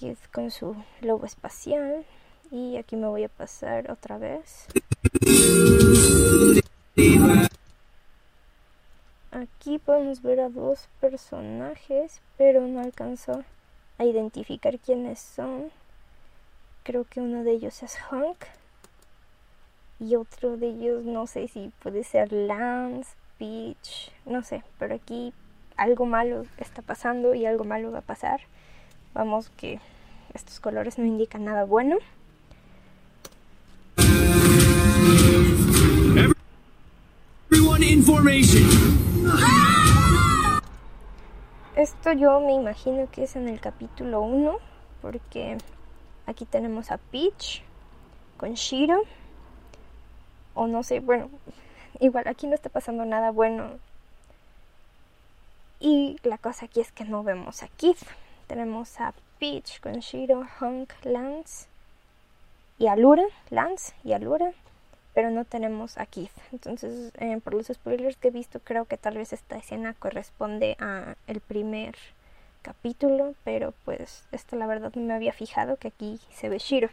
aquí 0.00 0.08
es 0.08 0.18
con 0.32 0.50
su 0.50 0.74
lobo 1.02 1.26
espacial. 1.26 2.04
Y 2.50 2.76
aquí 2.78 2.96
me 2.96 3.06
voy 3.06 3.24
a 3.24 3.28
pasar 3.28 3.90
otra 3.90 4.18
vez. 4.18 4.66
Aquí 9.30 9.78
podemos 9.78 10.22
ver 10.22 10.40
a 10.40 10.48
dos 10.48 10.88
personajes, 11.00 12.20
pero 12.36 12.66
no 12.66 12.80
alcanzo 12.80 13.44
a 13.98 14.04
identificar 14.04 14.78
quiénes 14.80 15.20
son. 15.20 15.70
Creo 16.82 17.04
que 17.04 17.20
uno 17.20 17.44
de 17.44 17.52
ellos 17.52 17.82
es 17.82 17.96
Hank. 17.96 18.38
Y 20.00 20.16
otro 20.16 20.56
de 20.56 20.68
ellos 20.70 21.04
no 21.04 21.26
sé 21.26 21.46
si 21.46 21.70
puede 21.82 22.02
ser 22.02 22.32
Lance, 22.32 23.10
Peach, 23.40 24.12
no 24.26 24.42
sé, 24.42 24.62
pero 24.78 24.94
aquí 24.94 25.32
algo 25.78 26.04
malo 26.04 26.44
está 26.58 26.82
pasando 26.82 27.34
y 27.34 27.46
algo 27.46 27.64
malo 27.64 27.90
va 27.90 28.00
a 28.00 28.02
pasar. 28.02 28.42
Vamos 29.14 29.48
que 29.56 29.80
estos 30.34 30.60
colores 30.60 30.98
no 30.98 31.06
indican 31.06 31.46
nada 31.46 31.64
bueno. 31.64 31.96
Esto 41.76 42.12
yo 42.12 42.40
me 42.40 42.52
imagino 42.52 43.08
que 43.10 43.22
es 43.24 43.36
en 43.36 43.48
el 43.48 43.58
capítulo 43.58 44.20
1, 44.20 44.58
porque 45.00 45.56
aquí 46.26 46.44
tenemos 46.44 46.90
a 46.90 46.98
Peach 46.98 47.62
con 48.36 48.52
Shiro. 48.52 49.00
O 50.52 50.66
no 50.66 50.82
sé, 50.82 51.00
bueno, 51.00 51.30
igual 52.00 52.26
aquí 52.26 52.46
no 52.46 52.54
está 52.54 52.68
pasando 52.68 53.04
nada 53.04 53.30
bueno. 53.30 53.78
Y 55.78 56.18
la 56.24 56.38
cosa 56.38 56.66
aquí 56.66 56.80
es 56.80 56.92
que 56.92 57.04
no 57.04 57.22
vemos 57.22 57.62
a 57.62 57.68
Keith. 57.68 58.02
Tenemos 58.46 59.00
a 59.00 59.14
Peach 59.38 59.80
con 59.80 59.94
Shiro, 60.00 60.46
Hunk, 60.60 60.92
Lance 61.04 61.66
y 62.78 62.88
Alura, 62.88 63.24
Lance 63.48 63.94
y 64.04 64.12
Alura, 64.12 64.52
pero 65.14 65.30
no 65.30 65.44
tenemos 65.44 65.96
a 65.98 66.06
Keith. 66.06 66.32
Entonces, 66.52 67.12
eh, 67.18 67.40
por 67.42 67.54
los 67.54 67.68
spoilers 67.68 68.16
que 68.16 68.28
he 68.28 68.32
visto, 68.32 68.60
creo 68.60 68.84
que 68.84 68.96
tal 68.96 69.16
vez 69.16 69.32
esta 69.32 69.56
escena 69.56 69.94
corresponde 69.94 70.76
a 70.80 71.14
el 71.26 71.40
primer 71.40 71.96
capítulo, 72.62 73.34
pero 73.44 73.72
pues 73.84 74.24
esto 74.32 74.56
la 74.56 74.66
verdad 74.66 74.92
no 74.94 75.02
me 75.02 75.14
había 75.14 75.32
fijado 75.32 75.76
que 75.76 75.88
aquí 75.88 76.20
se 76.32 76.48
ve 76.48 76.58
Shiro. 76.58 76.90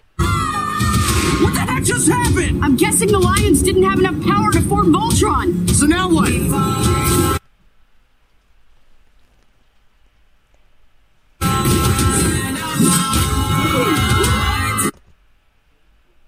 What 1.42 1.54
the 1.54 1.62
heck 1.62 1.84
just 1.84 2.08
happened? 2.10 2.64
I'm 2.64 2.76
guessing 2.76 3.12
the 3.12 3.20
Lions 3.20 3.62
didn't 3.62 3.84
have 3.84 4.00
enough 4.00 4.20
power 4.26 4.52
to 4.52 4.62
form 4.62 4.94
Voltron. 4.94 5.70
So 5.70 5.86
now 5.86 6.10
what? 6.10 6.32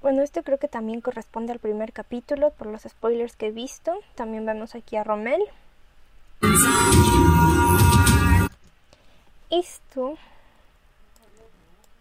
Bueno, 0.02 0.24
esto 0.24 0.42
creo 0.44 0.58
que 0.58 0.68
también 0.68 1.02
corresponde 1.02 1.52
al 1.52 1.60
primer 1.60 1.94
capítulo 1.94 2.52
por 2.52 2.68
los 2.68 2.82
spoilers 2.82 3.36
que 3.36 3.48
he 3.48 3.52
visto. 3.52 3.94
También 4.16 4.46
vemos 4.46 4.74
aquí 4.74 4.96
a 4.96 5.04
Romel. 5.04 5.42
Esto 9.52 10.18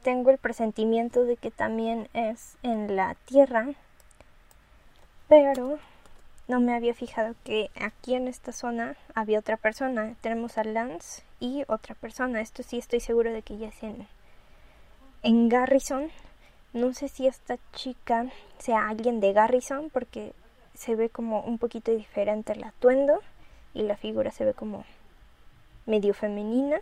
tengo 0.08 0.30
el 0.30 0.38
presentimiento 0.38 1.24
de 1.24 1.36
que 1.36 1.50
también 1.50 2.08
es 2.14 2.56
en 2.62 2.96
la 2.96 3.14
Tierra, 3.26 3.74
pero 5.28 5.78
no 6.46 6.60
me 6.60 6.74
había 6.74 6.94
fijado 6.94 7.34
que 7.44 7.68
aquí 7.78 8.14
en 8.14 8.26
esta 8.26 8.52
zona 8.52 8.96
había 9.14 9.38
otra 9.38 9.58
persona. 9.58 10.14
Tenemos 10.22 10.56
a 10.56 10.64
Lance 10.64 11.24
y 11.40 11.64
otra 11.68 11.94
persona. 11.94 12.40
Esto 12.40 12.62
sí 12.62 12.78
estoy 12.78 13.00
seguro 13.00 13.34
de 13.34 13.42
que 13.42 13.58
ya 13.58 13.68
es 13.68 13.82
en, 13.82 14.08
en 15.24 15.50
Garrison. 15.50 16.10
No 16.72 16.94
sé 16.94 17.08
si 17.08 17.26
esta 17.26 17.58
chica 17.74 18.28
sea 18.56 18.88
alguien 18.88 19.20
de 19.20 19.34
Garrison 19.34 19.90
porque 19.90 20.32
se 20.72 20.96
ve 20.96 21.10
como 21.10 21.42
un 21.42 21.58
poquito 21.58 21.90
diferente 21.90 22.54
el 22.54 22.64
atuendo 22.64 23.20
y 23.74 23.82
la 23.82 23.98
figura 23.98 24.30
se 24.30 24.46
ve 24.46 24.54
como 24.54 24.86
medio 25.84 26.14
femenina. 26.14 26.80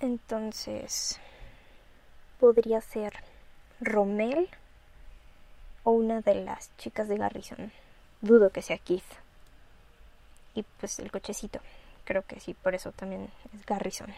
Entonces 0.00 1.18
podría 2.38 2.80
ser 2.80 3.14
Romel 3.80 4.48
o 5.84 5.92
una 5.92 6.20
de 6.20 6.34
las 6.34 6.76
chicas 6.76 7.08
de 7.08 7.16
Garrison. 7.16 7.72
Dudo 8.20 8.50
que 8.50 8.62
sea 8.62 8.78
Keith. 8.78 9.04
Y 10.54 10.64
pues 10.80 10.98
el 10.98 11.10
cochecito. 11.10 11.60
Creo 12.04 12.22
que 12.22 12.40
sí, 12.40 12.54
por 12.54 12.74
eso 12.74 12.92
también 12.92 13.30
es 13.54 13.64
Garrison. 13.66 14.12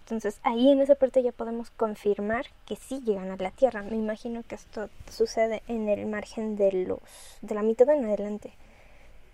Entonces 0.00 0.38
ahí 0.42 0.70
en 0.70 0.80
esa 0.80 0.94
parte 0.94 1.22
ya 1.22 1.32
podemos 1.32 1.70
confirmar 1.70 2.46
que 2.66 2.76
sí 2.76 3.00
llegan 3.04 3.30
a 3.30 3.36
la 3.36 3.50
Tierra. 3.50 3.82
Me 3.82 3.96
imagino 3.96 4.42
que 4.46 4.54
esto 4.54 4.90
sucede 5.10 5.62
en 5.66 5.88
el 5.88 6.06
margen 6.06 6.56
de 6.56 6.72
los 6.86 7.00
de 7.40 7.54
la 7.54 7.62
mitad 7.62 7.88
en 7.88 8.04
adelante. 8.04 8.52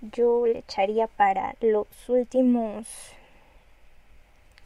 Yo 0.00 0.46
le 0.46 0.60
echaría 0.60 1.08
para 1.08 1.56
los 1.60 1.86
últimos 2.08 2.86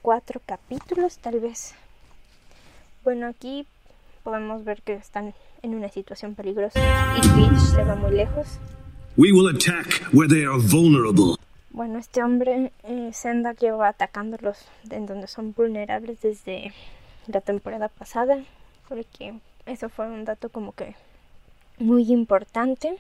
cuatro 0.04 0.38
capítulos 0.44 1.16
tal 1.16 1.40
vez. 1.40 1.74
Bueno, 3.04 3.26
aquí 3.26 3.66
podemos 4.22 4.62
ver 4.62 4.82
que 4.82 4.92
están 4.92 5.32
en 5.62 5.74
una 5.74 5.88
situación 5.88 6.34
peligrosa 6.34 6.78
y 7.16 7.20
Peach 7.28 7.58
se 7.58 7.82
va 7.84 7.96
muy 7.96 8.10
lejos. 8.10 8.58
We 9.16 9.32
will 9.32 9.48
attack 9.48 10.06
where 10.12 10.28
they 10.28 10.44
are 10.44 10.58
vulnerable. 10.58 11.36
Bueno, 11.70 11.98
este 11.98 12.22
hombre, 12.22 12.70
eh, 12.82 13.10
Sendar, 13.14 13.56
lleva 13.56 13.88
atacándolos 13.88 14.58
en 14.90 15.06
donde 15.06 15.26
son 15.26 15.54
vulnerables 15.54 16.20
desde 16.20 16.74
la 17.26 17.40
temporada 17.40 17.88
pasada, 17.88 18.44
porque 18.90 19.32
eso 19.64 19.88
fue 19.88 20.06
un 20.06 20.26
dato 20.26 20.50
como 20.50 20.72
que 20.72 20.96
muy 21.78 22.12
importante, 22.12 22.98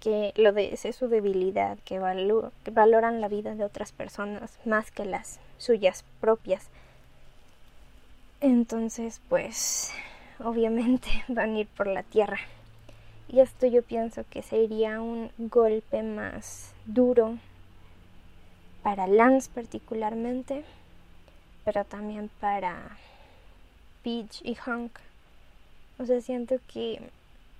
que 0.00 0.32
lo 0.36 0.52
de 0.52 0.72
es 0.72 0.96
su 0.96 1.08
debilidad, 1.08 1.78
que, 1.84 2.00
que 2.64 2.70
valoran 2.70 3.20
la 3.20 3.28
vida 3.28 3.54
de 3.54 3.64
otras 3.64 3.92
personas 3.92 4.58
más 4.64 4.90
que 4.90 5.04
las 5.04 5.38
suyas 5.58 6.04
propias. 6.20 6.68
Entonces, 8.40 9.20
pues, 9.28 9.92
obviamente 10.38 11.08
van 11.28 11.54
a 11.54 11.58
ir 11.60 11.66
por 11.68 11.86
la 11.86 12.02
tierra. 12.02 12.38
Y 13.28 13.40
esto 13.40 13.66
yo 13.66 13.82
pienso 13.82 14.24
que 14.28 14.42
sería 14.42 15.00
un 15.00 15.30
golpe 15.38 16.02
más 16.02 16.72
duro 16.86 17.38
para 18.82 19.06
Lance 19.06 19.50
particularmente, 19.54 20.64
pero 21.64 21.84
también 21.84 22.30
para 22.40 22.96
Peach 24.02 24.40
y 24.42 24.54
Hank. 24.54 24.98
O 25.98 26.06
sea, 26.06 26.20
siento 26.20 26.56
que, 26.72 27.00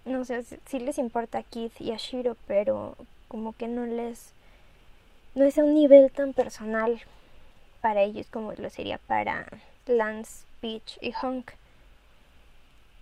no 0.05 0.25
sé, 0.25 0.45
si 0.67 0.79
les 0.79 0.99
importa 0.99 1.39
a 1.39 1.43
Keith 1.43 1.81
y 1.81 1.93
a 1.93 1.97
Shiro, 1.97 2.37
pero 2.47 2.97
como 3.29 3.53
que 3.53 3.69
no 3.69 3.87
les, 3.87 4.33
no 5.35 5.45
es 5.45 5.59
a 5.59 5.65
un 5.65 5.75
nivel 5.75 6.11
tan 6.11 6.33
personal 6.33 7.01
para 7.81 8.03
ellos 8.03 8.27
como 8.31 8.53
lo 8.53 8.71
sería 8.71 8.99
para 8.99 9.47
Lance, 9.87 10.45
Peach 10.61 10.99
y 11.01 11.13
Hank. 11.13 11.53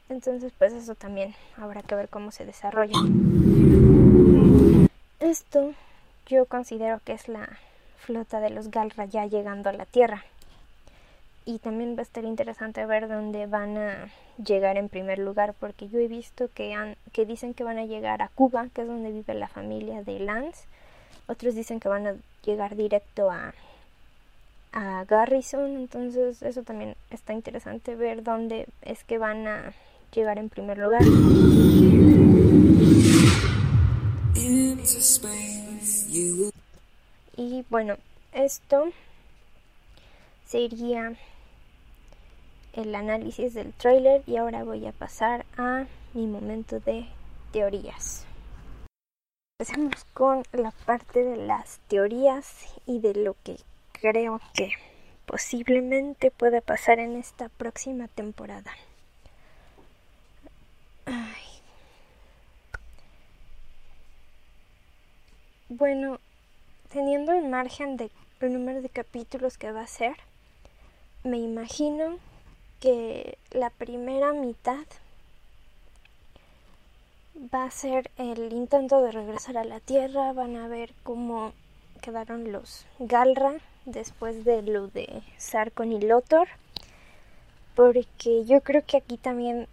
Entonces, 0.09 0.53
pues 0.57 0.73
eso 0.73 0.95
también 0.95 1.35
habrá 1.57 1.83
que 1.83 1.95
ver 1.95 2.09
cómo 2.09 2.31
se 2.31 2.47
desarrolla. 2.47 2.99
Esto 5.21 5.75
yo 6.27 6.47
considero 6.47 7.01
que 7.05 7.13
es 7.13 7.29
la 7.29 7.59
flota 7.99 8.41
de 8.41 8.51
los 8.51 8.71
Galra 8.71 9.05
ya 9.05 9.27
llegando 9.27 9.69
a 9.69 9.73
la 9.73 9.85
Tierra. 9.85 10.25
Y 11.49 11.61
también 11.61 11.97
va 11.97 12.01
a 12.01 12.03
estar 12.03 12.27
interesante 12.27 12.85
ver 12.85 13.09
dónde 13.09 13.47
van 13.47 13.79
a 13.79 14.11
llegar 14.37 14.77
en 14.77 14.91
primer 14.91 15.19
lugar, 15.19 15.55
porque 15.59 15.89
yo 15.89 15.99
he 15.99 16.07
visto 16.07 16.51
que, 16.53 16.75
han, 16.75 16.97
que 17.15 17.25
dicen 17.25 17.55
que 17.55 17.65
van 17.65 17.79
a 17.79 17.87
llegar 17.87 18.21
a 18.21 18.29
Cuba, 18.29 18.69
que 18.75 18.83
es 18.83 18.87
donde 18.87 19.11
vive 19.11 19.33
la 19.33 19.49
familia 19.49 20.03
de 20.03 20.21
Lance. 20.21 20.67
Otros 21.27 21.55
dicen 21.55 21.81
que 21.81 21.89
van 21.89 22.07
a 22.07 22.17
llegar 22.45 22.77
directo 22.77 23.31
a, 23.31 23.55
a 24.75 25.07
Garrison, 25.07 25.79
entonces 25.79 26.43
eso 26.43 26.65
también 26.65 26.97
está 27.09 27.33
interesante 27.33 27.95
ver 27.95 28.23
dónde 28.23 28.67
es 28.83 29.03
que 29.05 29.17
van 29.17 29.49
a 29.49 29.73
llegar 30.15 30.37
en 30.37 30.51
primer 30.51 30.77
lugar. 30.77 31.01
Y 37.39 37.65
bueno, 37.71 37.97
esto 38.35 38.91
sería 40.47 41.15
el 42.73 42.95
análisis 42.95 43.55
del 43.55 43.73
trailer 43.73 44.23
y 44.27 44.37
ahora 44.37 44.65
voy 44.65 44.87
a 44.87 44.93
pasar 44.93 45.45
a 45.57 45.87
mi 46.15 46.27
momento 46.27 46.81
de 46.81 47.07
teorías. 47.53 48.27
Empezamos 49.61 50.05
con 50.15 50.43
la 50.53 50.71
parte 50.71 51.25
de 51.25 51.37
las 51.37 51.81
teorías 51.89 52.75
y 52.87 53.01
de 53.01 53.15
lo 53.15 53.35
que 53.43 53.57
creo 53.93 54.41
que 54.55 54.71
posiblemente 55.27 56.31
pueda 56.31 56.61
pasar 56.61 57.01
en 57.01 57.17
esta 57.17 57.49
próxima 57.49 58.09
temporada. 58.09 58.73
Bueno, 65.69 66.19
teniendo 66.89 67.33
el 67.33 67.47
margen 67.49 67.97
de 67.97 68.11
el 68.41 68.53
número 68.53 68.81
de 68.81 68.89
capítulos 68.89 69.59
que 69.59 69.71
va 69.71 69.83
a 69.83 69.87
ser, 69.87 70.17
me 71.25 71.39
imagino 71.39 72.19
que 72.81 73.39
la 73.51 73.71
primera 73.71 74.33
mitad 74.33 74.85
va 77.55 77.65
a 77.65 77.71
ser 77.71 78.11
el 78.17 78.53
intento 78.53 79.01
de 79.03 79.13
regresar 79.13 79.57
a 79.57 79.65
la 79.65 79.81
Tierra, 79.81 80.33
van 80.33 80.57
a 80.57 80.69
ver 80.69 80.93
cómo 81.03 81.53
quedaron 82.01 82.53
los 82.53 82.85
Galra 82.99 83.55
después 83.85 84.45
de 84.45 84.63
lo 84.63 84.89
de 84.89 85.23
Sarkon 85.39 85.93
y 85.93 86.01
Lotor, 86.01 86.49
porque 87.75 88.45
yo 88.45 88.61
creo 88.61 88.83
que 88.87 88.97
aquí 88.97 89.17
también 89.17 89.67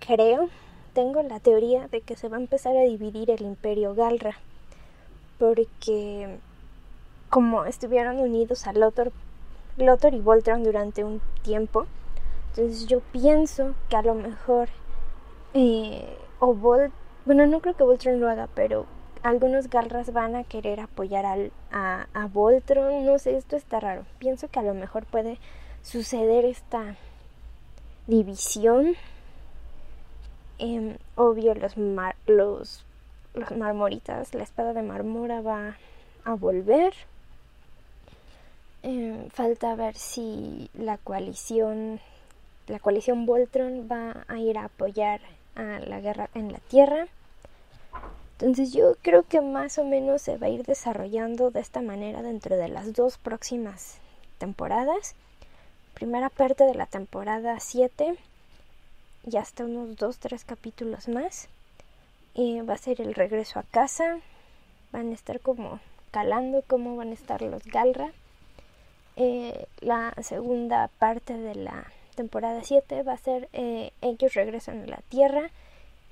creo, 0.00 0.48
tengo 0.92 1.22
la 1.22 1.40
teoría 1.40 1.88
de 1.88 2.00
que 2.00 2.16
se 2.16 2.28
va 2.28 2.36
a 2.36 2.40
empezar 2.40 2.76
a 2.76 2.82
dividir 2.82 3.30
el 3.30 3.42
imperio 3.42 3.94
Galra, 3.94 4.36
porque 5.38 6.38
como 7.28 7.64
estuvieron 7.64 8.18
unidos 8.18 8.66
a 8.66 8.72
Lothar, 8.72 9.10
Lothar 9.76 10.14
y 10.14 10.20
Voltron 10.20 10.62
durante 10.62 11.02
un 11.02 11.20
tiempo, 11.42 11.86
entonces 12.56 12.86
yo 12.86 13.00
pienso 13.00 13.74
que 13.88 13.96
a 13.96 14.02
lo 14.02 14.14
mejor 14.14 14.68
eh, 15.54 16.16
o 16.38 16.54
Volt, 16.54 16.92
bueno 17.24 17.46
no 17.46 17.60
creo 17.60 17.76
que 17.76 17.82
Voltron 17.82 18.20
lo 18.20 18.30
haga, 18.30 18.48
pero 18.54 18.86
algunos 19.24 19.68
Galras 19.68 20.12
van 20.12 20.36
a 20.36 20.44
querer 20.44 20.78
apoyar 20.78 21.26
a, 21.72 22.06
a 22.12 22.26
Voltron, 22.26 23.04
no 23.06 23.18
sé, 23.18 23.36
esto 23.36 23.56
está 23.56 23.80
raro. 23.80 24.04
Pienso 24.18 24.48
que 24.48 24.60
a 24.60 24.62
lo 24.62 24.74
mejor 24.74 25.04
puede 25.06 25.38
suceder 25.82 26.44
esta 26.44 26.94
división. 28.06 28.94
Em, 30.58 30.96
obvio 31.16 31.54
los, 31.54 31.76
los, 32.26 32.84
los 33.34 33.50
marmoritas, 33.56 34.32
la 34.34 34.44
espada 34.44 34.74
de 34.74 34.82
marmora 34.82 35.40
va 35.40 35.76
a 36.24 36.34
volver. 36.34 36.92
Eh, 38.82 39.26
falta 39.32 39.74
ver 39.74 39.96
si 39.96 40.68
la 40.74 40.98
coalición, 40.98 41.98
la 42.66 42.78
coalición 42.78 43.26
Voltron 43.26 43.88
va 43.90 44.24
a 44.28 44.38
ir 44.38 44.58
a 44.58 44.64
apoyar 44.64 45.20
a 45.54 45.80
la 45.80 46.00
guerra 46.00 46.30
en 46.34 46.52
la 46.52 46.58
Tierra. 46.58 47.06
Entonces 48.32 48.72
yo 48.72 48.96
creo 49.02 49.22
que 49.22 49.40
más 49.40 49.78
o 49.78 49.84
menos 49.84 50.22
se 50.22 50.36
va 50.36 50.46
a 50.46 50.50
ir 50.50 50.64
desarrollando 50.64 51.50
de 51.50 51.60
esta 51.60 51.80
manera 51.80 52.22
dentro 52.22 52.56
de 52.56 52.68
las 52.68 52.92
dos 52.92 53.18
próximas 53.18 53.98
temporadas. 54.38 55.14
Primera 55.94 56.28
parte 56.28 56.64
de 56.64 56.74
la 56.74 56.86
temporada 56.86 57.60
7 57.60 58.16
y 59.30 59.36
hasta 59.36 59.64
unos 59.64 59.96
2-3 59.96 60.44
capítulos 60.44 61.08
más. 61.08 61.48
Y 62.34 62.60
va 62.62 62.74
a 62.74 62.78
ser 62.78 63.00
el 63.00 63.14
regreso 63.14 63.60
a 63.60 63.62
casa. 63.62 64.18
Van 64.90 65.10
a 65.10 65.14
estar 65.14 65.40
como 65.40 65.78
calando 66.10 66.62
cómo 66.66 66.96
van 66.96 67.10
a 67.10 67.14
estar 67.14 67.42
los 67.42 67.64
Galra 67.64 68.12
eh, 69.16 69.66
la 69.80 70.12
segunda 70.22 70.88
parte 70.98 71.36
de 71.36 71.54
la 71.54 71.84
temporada 72.14 72.62
7 72.62 73.02
va 73.02 73.12
a 73.12 73.18
ser 73.18 73.48
eh, 73.52 73.92
ellos 74.00 74.34
regresan 74.34 74.82
a 74.82 74.86
la 74.86 75.00
Tierra 75.08 75.50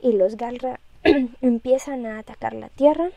y 0.01 0.13
los 0.13 0.37
Galra 0.37 0.81
empiezan 1.41 2.07
a 2.07 2.19
atacar 2.19 2.55
la 2.55 2.69
Tierra. 2.69 3.11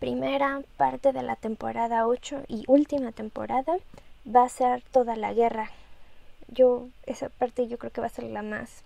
Primera 0.00 0.62
parte 0.76 1.12
de 1.12 1.22
la 1.22 1.36
temporada 1.36 2.06
8 2.06 2.42
y 2.48 2.64
última 2.66 3.12
temporada 3.12 3.76
va 4.26 4.44
a 4.44 4.48
ser 4.48 4.82
toda 4.90 5.16
la 5.16 5.32
guerra. 5.32 5.70
Yo, 6.48 6.88
esa 7.06 7.28
parte 7.28 7.68
yo 7.68 7.78
creo 7.78 7.92
que 7.92 8.00
va 8.00 8.08
a 8.08 8.10
ser 8.10 8.24
la 8.24 8.42
más 8.42 8.82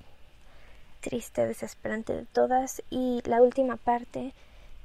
triste, 1.00 1.46
desesperante 1.46 2.12
de 2.12 2.26
todas. 2.26 2.82
Y 2.90 3.22
la 3.24 3.42
última 3.42 3.76
parte 3.76 4.32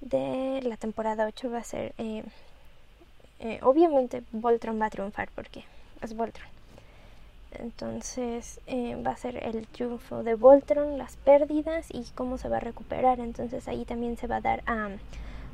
de 0.01 0.61
la 0.63 0.77
temporada 0.77 1.27
8 1.27 1.51
va 1.51 1.59
a 1.59 1.63
ser 1.63 1.93
eh, 1.97 2.23
eh, 3.39 3.59
obviamente 3.61 4.23
Voltron 4.31 4.79
va 4.79 4.85
a 4.85 4.89
triunfar 4.89 5.29
porque 5.35 5.65
es 6.01 6.13
Voltron. 6.15 6.52
Entonces 7.59 8.59
eh, 8.67 8.95
va 8.95 9.11
a 9.11 9.17
ser 9.17 9.43
el 9.43 9.67
triunfo 9.67 10.23
de 10.23 10.35
Voltron, 10.35 10.97
las 10.97 11.15
pérdidas 11.17 11.87
y 11.89 12.05
cómo 12.15 12.37
se 12.37 12.49
va 12.49 12.57
a 12.57 12.61
recuperar. 12.61 13.19
Entonces 13.19 13.67
ahí 13.67 13.85
también 13.85 14.17
se 14.17 14.27
va 14.27 14.37
a 14.37 14.41
dar 14.41 14.63
a 14.65 14.89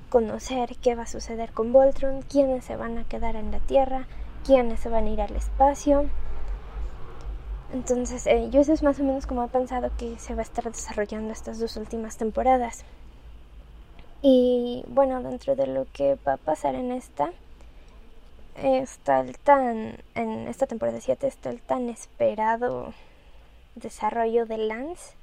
conocer 0.10 0.76
qué 0.82 0.96
va 0.96 1.04
a 1.04 1.08
suceder 1.08 1.52
con 1.52 1.72
Voltron, 1.72 2.22
quiénes 2.24 2.66
se 2.66 2.76
van 2.76 2.98
a 2.98 3.04
quedar 3.04 3.36
en 3.36 3.52
la 3.52 3.60
Tierra, 3.60 4.08
quiénes 4.46 4.80
se 4.80 4.90
van 4.90 5.06
a 5.06 5.10
ir 5.10 5.22
al 5.22 5.36
espacio. 5.36 6.10
Entonces 7.72 8.26
eh, 8.26 8.50
yo 8.50 8.62
eso 8.62 8.74
es 8.74 8.82
más 8.82 9.00
o 9.00 9.04
menos 9.04 9.28
como 9.28 9.44
he 9.44 9.48
pensado 9.48 9.92
que 9.98 10.18
se 10.18 10.34
va 10.34 10.42
a 10.42 10.44
estar 10.44 10.66
desarrollando 10.66 11.32
estas 11.32 11.60
dos 11.60 11.78
últimas 11.78 12.18
temporadas. 12.18 12.84
Y 14.22 14.84
bueno, 14.88 15.22
dentro 15.22 15.56
de 15.56 15.68
lo 15.68 15.86
que 15.94 16.18
va 16.28 16.34
a 16.34 16.38
pasar 16.38 16.76
en 16.76 16.92
esta, 16.92 17.32
está 18.62 19.22
el 19.22 19.38
tan, 19.38 19.98
en 20.16 20.48
esta 20.48 20.68
temporada 20.68 21.00
7 21.00 21.28
está 21.28 21.50
el 21.50 21.62
tan 21.62 21.90
esperado 21.90 22.94
desarrollo 23.76 24.46
de 24.46 24.58
Lance, 24.58 25.14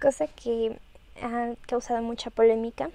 cosa 0.00 0.26
que 0.26 0.78
ha 1.20 1.54
causado 1.66 2.02
mucha 2.02 2.30
polémica 2.30 2.90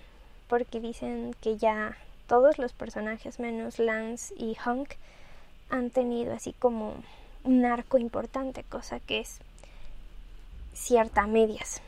porque 0.48 0.80
dicen 0.80 1.36
que 1.42 1.58
ya 1.58 1.98
todos 2.28 2.58
los 2.58 2.74
personajes 2.74 3.40
menos 3.40 3.80
Lance 3.80 4.34
y 4.38 4.58
Hunk 4.66 4.94
han 5.70 5.90
tenido 5.90 6.34
así 6.34 6.54
como 6.54 6.96
un 7.44 7.66
arco 7.66 7.98
importante, 7.98 8.64
cosa 8.64 9.00
que 9.00 9.20
es 9.20 9.40
cierta 10.74 11.24
a 11.24 11.28
medias, 11.28 11.82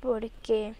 porque 0.00 0.74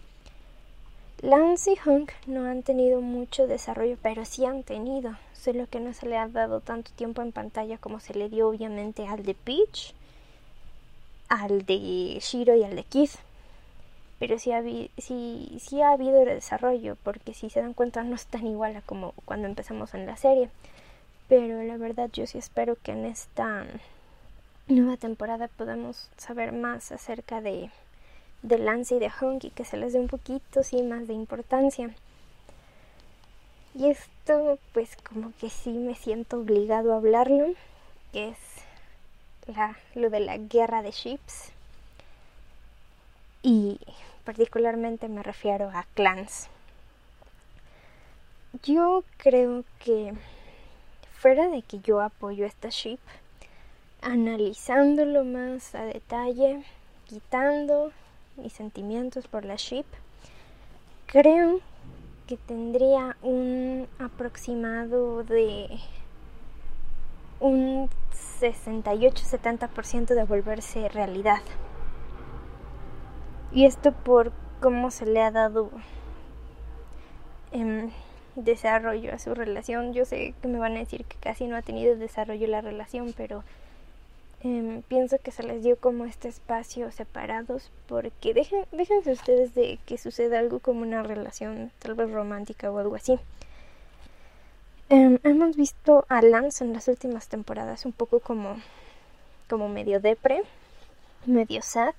Lance 1.21 1.71
y 1.71 1.89
Hunk 1.89 2.11
no 2.27 2.45
han 2.45 2.61
tenido 2.61 3.01
mucho 3.01 3.47
desarrollo, 3.47 3.97
pero 4.03 4.23
sí 4.23 4.45
han 4.45 4.63
tenido, 4.63 5.17
solo 5.33 5.65
que 5.67 5.79
no 5.79 5.93
se 5.93 6.05
le 6.05 6.15
ha 6.15 6.27
dado 6.27 6.59
tanto 6.61 6.91
tiempo 6.91 7.23
en 7.23 7.31
pantalla 7.31 7.79
como 7.79 7.99
se 7.99 8.13
le 8.13 8.29
dio 8.29 8.49
obviamente 8.49 9.07
al 9.07 9.23
de 9.23 9.33
Peach, 9.33 9.95
al 11.27 11.65
de 11.65 12.19
Shiro 12.21 12.55
y 12.55 12.63
al 12.63 12.75
de 12.75 12.83
Keith. 12.83 13.15
pero 14.19 14.39
sí 14.39 14.51
ha, 14.51 14.61
sí, 14.97 15.57
sí 15.59 15.81
ha 15.81 15.91
habido 15.91 16.23
desarrollo, 16.25 16.97
porque 17.03 17.33
si 17.33 17.49
se 17.49 17.61
dan 17.61 17.73
cuenta 17.73 18.03
no 18.03 18.15
es 18.15 18.25
tan 18.27 18.45
igual 18.47 18.75
a 18.75 18.81
como 18.81 19.13
cuando 19.25 19.47
empezamos 19.47 19.93
en 19.93 20.05
la 20.05 20.17
serie. 20.17 20.49
Pero 21.27 21.61
la 21.63 21.77
verdad 21.77 22.09
yo 22.11 22.25
sí 22.25 22.37
espero 22.37 22.77
que 22.81 22.91
en 22.93 23.05
esta 23.05 23.65
nueva 24.67 24.97
temporada 24.97 25.47
podamos 25.49 26.09
saber 26.17 26.51
más 26.51 26.91
acerca 26.91 27.41
de, 27.41 27.69
de 28.47 28.57
Lance 28.57 28.95
y 28.95 28.99
de 28.99 29.11
Honky, 29.19 29.49
que 29.51 29.65
se 29.65 29.77
les 29.77 29.93
dé 29.93 29.99
un 29.99 30.07
poquito 30.07 30.63
sí 30.63 30.81
más 30.81 31.07
de 31.07 31.13
importancia. 31.13 31.93
Y 33.75 33.89
esto 33.89 34.57
pues 34.73 34.95
como 34.97 35.33
que 35.39 35.49
sí 35.49 35.71
me 35.71 35.95
siento 35.95 36.37
obligado 36.37 36.93
a 36.93 36.97
hablarlo, 36.97 37.53
que 38.11 38.29
es 38.29 38.37
la, 39.45 39.77
lo 39.93 40.09
de 40.09 40.19
la 40.19 40.37
guerra 40.37 40.81
de 40.81 40.91
ships. 40.91 41.51
Y 43.43 43.79
particularmente 44.23 45.07
me 45.07 45.23
refiero 45.23 45.69
a 45.73 45.85
clans. 45.93 46.47
Yo 48.63 49.03
creo 49.17 49.63
que 49.79 50.13
fuera 51.17 51.47
de 51.49 51.61
que 51.61 51.79
yo 51.79 52.01
apoyo 52.01 52.45
esta 52.45 52.69
ship, 52.69 52.99
analizándolo 54.01 55.23
más 55.23 55.75
a 55.75 55.83
detalle, 55.83 56.63
quitando 57.05 57.91
mis 58.37 58.53
sentimientos 58.53 59.27
por 59.27 59.45
la 59.45 59.55
ship, 59.55 59.85
creo 61.05 61.59
que 62.27 62.37
tendría 62.37 63.17
un 63.21 63.87
aproximado 63.99 65.23
de 65.23 65.79
un 67.39 67.89
68-70% 68.39 70.07
de 70.07 70.23
volverse 70.23 70.89
realidad. 70.89 71.41
Y 73.51 73.65
esto 73.65 73.91
por 73.91 74.31
cómo 74.59 74.91
se 74.91 75.05
le 75.05 75.21
ha 75.21 75.31
dado 75.31 75.71
em, 77.51 77.89
desarrollo 78.35 79.13
a 79.13 79.19
su 79.19 79.33
relación. 79.33 79.93
Yo 79.93 80.05
sé 80.05 80.33
que 80.41 80.47
me 80.47 80.59
van 80.59 80.75
a 80.75 80.79
decir 80.79 81.05
que 81.05 81.17
casi 81.17 81.47
no 81.47 81.55
ha 81.55 81.61
tenido 81.61 81.95
desarrollo 81.95 82.47
la 82.47 82.61
relación, 82.61 83.13
pero 83.15 83.43
em, 84.47 84.81
pienso 84.83 85.17
que 85.19 85.31
se 85.31 85.43
les 85.43 85.63
dio 85.63 85.77
como 85.77 86.05
este 86.05 86.27
espacio 86.27 86.91
separados 86.91 87.71
porque 87.87 88.33
dejen, 88.33 88.65
déjense 88.71 89.11
ustedes 89.11 89.53
de 89.55 89.79
que 89.85 89.97
suceda 89.97 90.39
algo 90.39 90.59
como 90.59 90.81
una 90.81 91.03
relación 91.03 91.71
tal 91.79 91.95
vez 91.95 92.09
romántica 92.11 92.71
o 92.71 92.77
algo 92.79 92.95
así. 92.95 93.19
Em, 94.89 95.19
hemos 95.23 95.57
visto 95.57 96.05
a 96.07 96.21
Lance 96.21 96.63
en 96.63 96.73
las 96.73 96.87
últimas 96.87 97.27
temporadas 97.27 97.85
un 97.85 97.91
poco 97.91 98.21
como, 98.21 98.55
como 99.49 99.67
medio 99.67 99.99
depre, 99.99 100.43
medio 101.25 101.61
sad 101.61 101.93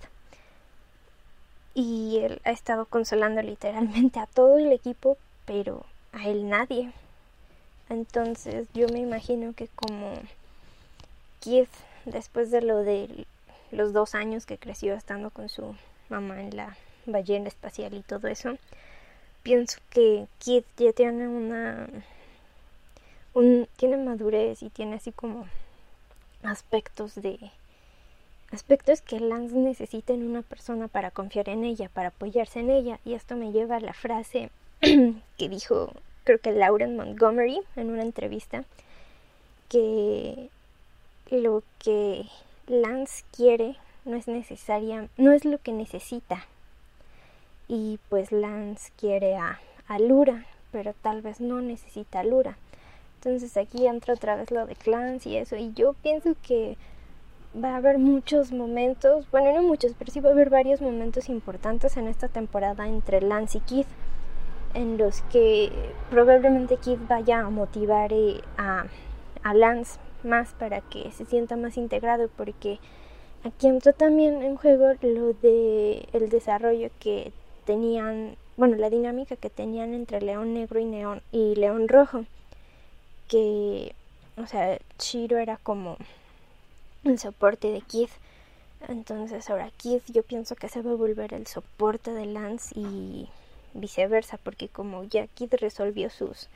y 1.75 2.19
él 2.23 2.41
ha 2.45 2.51
estado 2.51 2.87
consolando 2.87 3.43
literalmente 3.43 4.21
a 4.21 4.27
todo 4.27 4.59
el 4.59 4.73
equipo, 4.73 5.19
pero 5.45 5.85
a 6.13 6.27
él 6.29 6.49
nadie. 6.49 6.93
Entonces 7.91 8.69
yo 8.75 8.89
me 8.89 9.01
imagino 9.01 9.53
que 9.53 9.69
como 9.69 10.15
Keith, 11.41 11.71
después 12.11 12.51
de 12.51 12.63
lo 12.63 12.79
de 12.79 13.27
los 13.71 13.93
dos 13.93 14.15
años 14.15 14.47
que 14.47 14.59
creció 14.59 14.95
estando 14.95 15.31
con 15.31 15.49
su 15.49 15.75
mamá 16.09 16.41
en 16.43 16.57
la 16.57 16.77
ballena 17.07 17.49
espacial 17.49 17.95
y 17.95 18.03
todo 18.03 18.29
eso, 18.29 18.57
pienso 19.43 19.79
que 19.91 20.27
Keith 20.39 20.67
ya 20.77 20.93
tiene 20.93 21.29
una 21.29 21.89
un, 23.35 23.69
tiene 23.77 23.97
madurez 23.97 24.63
y 24.63 24.71
tiene 24.71 24.97
así 24.97 25.13
como 25.13 25.47
aspectos 26.43 27.15
de 27.15 27.39
aspectos 28.51 29.03
que 29.03 29.21
Lance 29.21 29.55
necesita 29.55 30.13
en 30.13 30.27
una 30.27 30.43
persona 30.43 30.89
para 30.89 31.11
confiar 31.11 31.49
en 31.49 31.65
ella, 31.65 31.91
para 31.93 32.09
apoyarse 32.09 32.61
en 32.61 32.71
ella. 32.71 32.99
Y 33.05 33.15
esto 33.15 33.37
me 33.37 33.53
lleva 33.53 33.77
a 33.77 33.81
la 33.81 33.93
frase 33.93 34.51
que 34.81 35.49
dijo, 35.49 35.93
creo 36.25 36.39
que 36.41 36.53
Lauren 36.53 36.97
Montgomery 36.97 37.61
en 37.77 37.91
una 37.91 38.03
entrevista, 38.03 38.65
que 39.69 40.49
lo 41.31 41.63
que 41.79 42.27
Lance 42.67 43.25
quiere 43.35 43.77
no 44.05 44.17
es 44.17 44.29
necesaria, 44.29 45.09
no 45.17 45.33
es 45.33 45.45
lo 45.45 45.59
que 45.59 45.73
necesita. 45.73 46.47
Y 47.69 47.99
pues 48.09 48.33
Lance 48.33 48.91
quiere 48.97 49.37
a, 49.37 49.61
a 49.87 49.99
Lura, 49.99 50.47
pero 50.73 50.95
tal 51.03 51.23
vez 51.23 51.41
no 51.41 51.61
necesita 51.61 52.21
a 52.21 52.25
Lura. 52.25 52.57
Entonces 53.17 53.57
aquí 53.57 53.87
entra 53.87 54.15
otra 54.15 54.37
vez 54.37 54.51
lo 54.51 54.67
de 54.67 54.77
clans 54.77 55.27
y 55.27 55.37
eso. 55.37 55.57
Y 55.57 55.73
yo 55.75 55.93
pienso 55.95 56.35
que 56.43 56.77
va 57.63 57.75
a 57.75 57.77
haber 57.77 57.99
muchos 57.99 58.53
momentos, 58.53 59.31
bueno, 59.31 59.53
no 59.53 59.63
muchos, 59.63 59.93
pero 59.99 60.13
sí 60.13 60.21
va 60.21 60.31
a 60.31 60.33
haber 60.33 60.51
varios 60.51 60.81
momentos 60.81 61.29
importantes 61.29 61.97
en 61.97 62.07
esta 62.07 62.29
temporada 62.29 62.87
entre 62.87 63.21
Lance 63.21 63.59
y 63.59 63.61
Keith, 63.63 63.87
en 64.75 64.99
los 64.99 65.23
que 65.23 65.73
probablemente 66.11 66.77
Keith 66.77 67.01
vaya 67.09 67.41
a 67.41 67.51
motivar 67.51 68.13
eh, 68.13 68.41
a, 68.57 68.85
a 69.43 69.55
Lance 69.55 69.99
más 70.23 70.53
para 70.55 70.81
que 70.81 71.11
se 71.13 71.25
sienta 71.27 71.57
más 71.57 71.77
integrado, 71.77 72.29
porque 72.37 72.79
aquí 73.45 73.67
entró 73.67 73.93
también 73.93 74.43
en 74.43 74.57
juego 74.57 74.93
lo 75.03 75.33
de 75.35 76.09
el 76.13 76.29
desarrollo 76.29 76.91
que 77.01 77.33
tenían, 77.65 78.37
bueno, 78.57 78.77
la 78.77 78.91
dinámica 78.91 79.37
que 79.37 79.51
tenían 79.51 79.95
entre 79.95 80.21
León 80.21 80.55
Negro 80.55 80.81
y 80.81 80.85
León, 80.85 81.23
y 81.33 81.55
León 81.55 81.89
Rojo, 81.89 82.25
que, 83.29 83.95
o 84.37 84.47
sea, 84.47 84.79
Chiro 84.97 85.39
era 85.39 85.59
como 85.59 85.97
el 87.05 87.19
soporte 87.19 87.71
de 87.71 87.83
Keith. 87.83 88.11
Entonces 88.89 89.51
ahora 89.51 89.71
Keith 89.77 90.05
yo 90.09 90.23
pienso 90.23 90.55
que 90.55 90.69
se 90.69 90.83
va 90.83 90.93
a 90.93 90.95
volver 90.95 91.35
el 91.35 91.47
soporte 91.47 92.13
de 92.13 92.27
Lance 92.27 92.73
y 92.79 93.29
viceversa, 93.75 94.39
porque 94.39 94.69
como 94.69 95.05
ya 95.05 95.27
Keith 95.27 95.55
resolvió 95.55 96.11
sus 96.11 96.49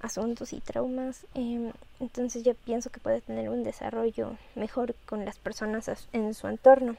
asuntos 0.00 0.52
y 0.52 0.60
traumas, 0.60 1.26
em, 1.34 1.72
entonces 2.00 2.42
yo 2.42 2.54
pienso 2.54 2.90
que 2.90 3.00
puede 3.00 3.20
tener 3.20 3.48
un 3.48 3.64
desarrollo 3.64 4.36
mejor 4.54 4.94
con 5.06 5.24
las 5.24 5.38
personas 5.38 5.90
en 6.12 6.34
su 6.34 6.46
entorno. 6.48 6.96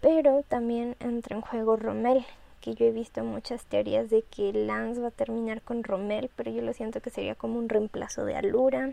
Pero 0.00 0.42
también 0.48 0.96
entra 1.00 1.36
en 1.36 1.42
juego 1.42 1.76
Rommel, 1.76 2.24
que 2.60 2.74
yo 2.74 2.86
he 2.86 2.92
visto 2.92 3.22
muchas 3.22 3.64
teorías 3.64 4.10
de 4.10 4.22
que 4.22 4.52
Lance 4.52 5.00
va 5.00 5.08
a 5.08 5.12
terminar 5.12 5.62
con 5.62 5.84
Rommel, 5.84 6.30
pero 6.36 6.50
yo 6.50 6.62
lo 6.62 6.72
siento 6.72 7.00
que 7.00 7.10
sería 7.10 7.34
como 7.34 7.58
un 7.58 7.68
reemplazo 7.68 8.24
de 8.24 8.36
Alura. 8.36 8.92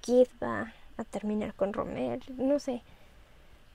Keith 0.00 0.30
va 0.42 0.72
a 0.96 1.04
terminar 1.04 1.54
con 1.54 1.72
Romer, 1.72 2.20
no 2.36 2.58
sé. 2.58 2.82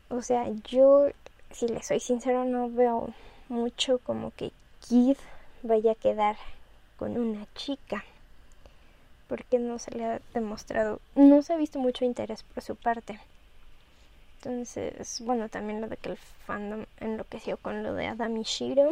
O 0.10 0.22
sea, 0.22 0.50
yo, 0.70 1.08
si 1.52 1.68
le 1.68 1.84
soy 1.84 2.00
sincero, 2.00 2.46
no 2.46 2.70
veo 2.70 3.14
mucho 3.50 4.00
como 4.00 4.32
que 4.32 4.52
Kid 4.88 5.18
vaya 5.64 5.94
a 5.94 5.96
quedar 5.96 6.38
con 6.98 7.18
una 7.18 7.46
chica. 7.56 8.04
Porque 9.28 9.60
no 9.60 9.80
se 9.80 9.92
le 9.92 10.06
ha 10.06 10.22
demostrado, 10.34 11.02
no 11.16 11.42
se 11.42 11.54
ha 11.54 11.58
visto 11.58 11.80
mucho 11.80 12.06
interés 12.06 12.44
por 12.44 12.64
su 12.64 12.76
parte. 12.76 13.20
Entonces, 14.38 15.22
bueno, 15.22 15.50
también 15.50 15.82
lo 15.82 15.88
de 15.88 15.98
que 15.98 16.10
el 16.10 16.18
fandom 16.18 16.86
enloqueció 17.00 17.58
con 17.58 17.84
lo 17.84 17.94
de 17.94 18.08
Adam 18.08 18.38
y 18.38 18.44
Shiro. 18.44 18.92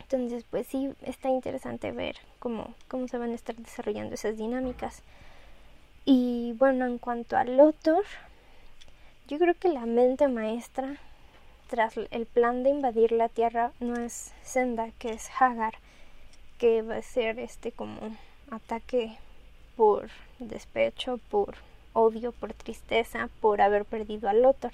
Entonces, 0.00 0.44
pues 0.50 0.66
sí, 0.66 0.92
está 1.02 1.28
interesante 1.28 1.90
ver 1.92 2.16
cómo, 2.38 2.74
cómo 2.88 3.08
se 3.08 3.18
van 3.18 3.30
a 3.30 3.34
estar 3.34 3.56
desarrollando 3.56 4.14
esas 4.14 4.36
dinámicas. 4.36 5.02
Y 6.04 6.54
bueno, 6.58 6.86
en 6.86 6.98
cuanto 6.98 7.36
al 7.36 7.56
Lotor, 7.56 8.04
yo 9.28 9.38
creo 9.38 9.54
que 9.54 9.68
la 9.68 9.86
mente 9.86 10.28
maestra 10.28 10.96
tras 11.68 11.96
el 11.96 12.26
plan 12.26 12.62
de 12.62 12.70
invadir 12.70 13.10
la 13.10 13.28
Tierra 13.28 13.72
no 13.80 13.96
es 13.96 14.32
Senda, 14.42 14.90
que 14.98 15.10
es 15.10 15.28
Hagar, 15.40 15.74
que 16.58 16.82
va 16.82 16.96
a 16.96 17.02
ser 17.02 17.40
este 17.40 17.72
como 17.72 17.98
ataque 18.50 19.16
por 19.76 20.08
despecho, 20.38 21.18
por 21.30 21.54
odio, 21.92 22.32
por 22.32 22.52
tristeza, 22.52 23.28
por 23.40 23.60
haber 23.60 23.84
perdido 23.84 24.28
a 24.28 24.32
Lothar. 24.32 24.72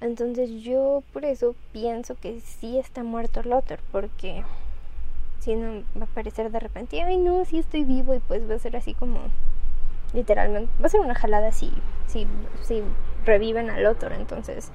Entonces 0.00 0.50
yo 0.62 1.02
por 1.12 1.24
eso 1.24 1.54
pienso 1.72 2.16
que 2.16 2.40
sí 2.40 2.78
está 2.78 3.02
muerto 3.04 3.42
Lothar, 3.42 3.80
porque 3.92 4.44
si 5.40 5.54
no 5.54 5.82
va 5.96 6.02
a 6.02 6.04
aparecer 6.04 6.50
de 6.50 6.60
repente, 6.60 7.02
ay 7.02 7.18
no, 7.18 7.44
sí 7.44 7.58
estoy 7.58 7.84
vivo 7.84 8.14
y 8.14 8.18
pues 8.20 8.48
va 8.48 8.54
a 8.54 8.58
ser 8.58 8.76
así 8.76 8.94
como 8.94 9.20
literalmente 10.12 10.70
va 10.80 10.86
a 10.86 10.90
ser 10.90 11.00
una 11.00 11.14
jalada 11.14 11.52
si, 11.52 11.72
si, 12.06 12.26
si 12.62 12.82
reviven 13.24 13.70
al 13.70 13.86
otro. 13.86 14.14
Entonces, 14.14 14.70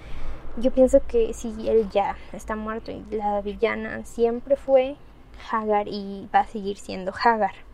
yo 0.58 0.72
pienso 0.72 1.00
que 1.08 1.34
si 1.34 1.70
él 1.70 1.90
ya 1.92 2.18
está 2.34 2.56
muerto 2.56 2.92
y 2.92 3.04
la 3.12 3.42
villana 3.42 4.06
siempre 4.06 4.56
fue 4.56 4.96
Hagar 5.52 5.88
y 5.88 6.28
va 6.34 6.42
a 6.42 6.48
seguir 6.48 6.78
siendo 6.78 7.14
Hagar. 7.24 7.67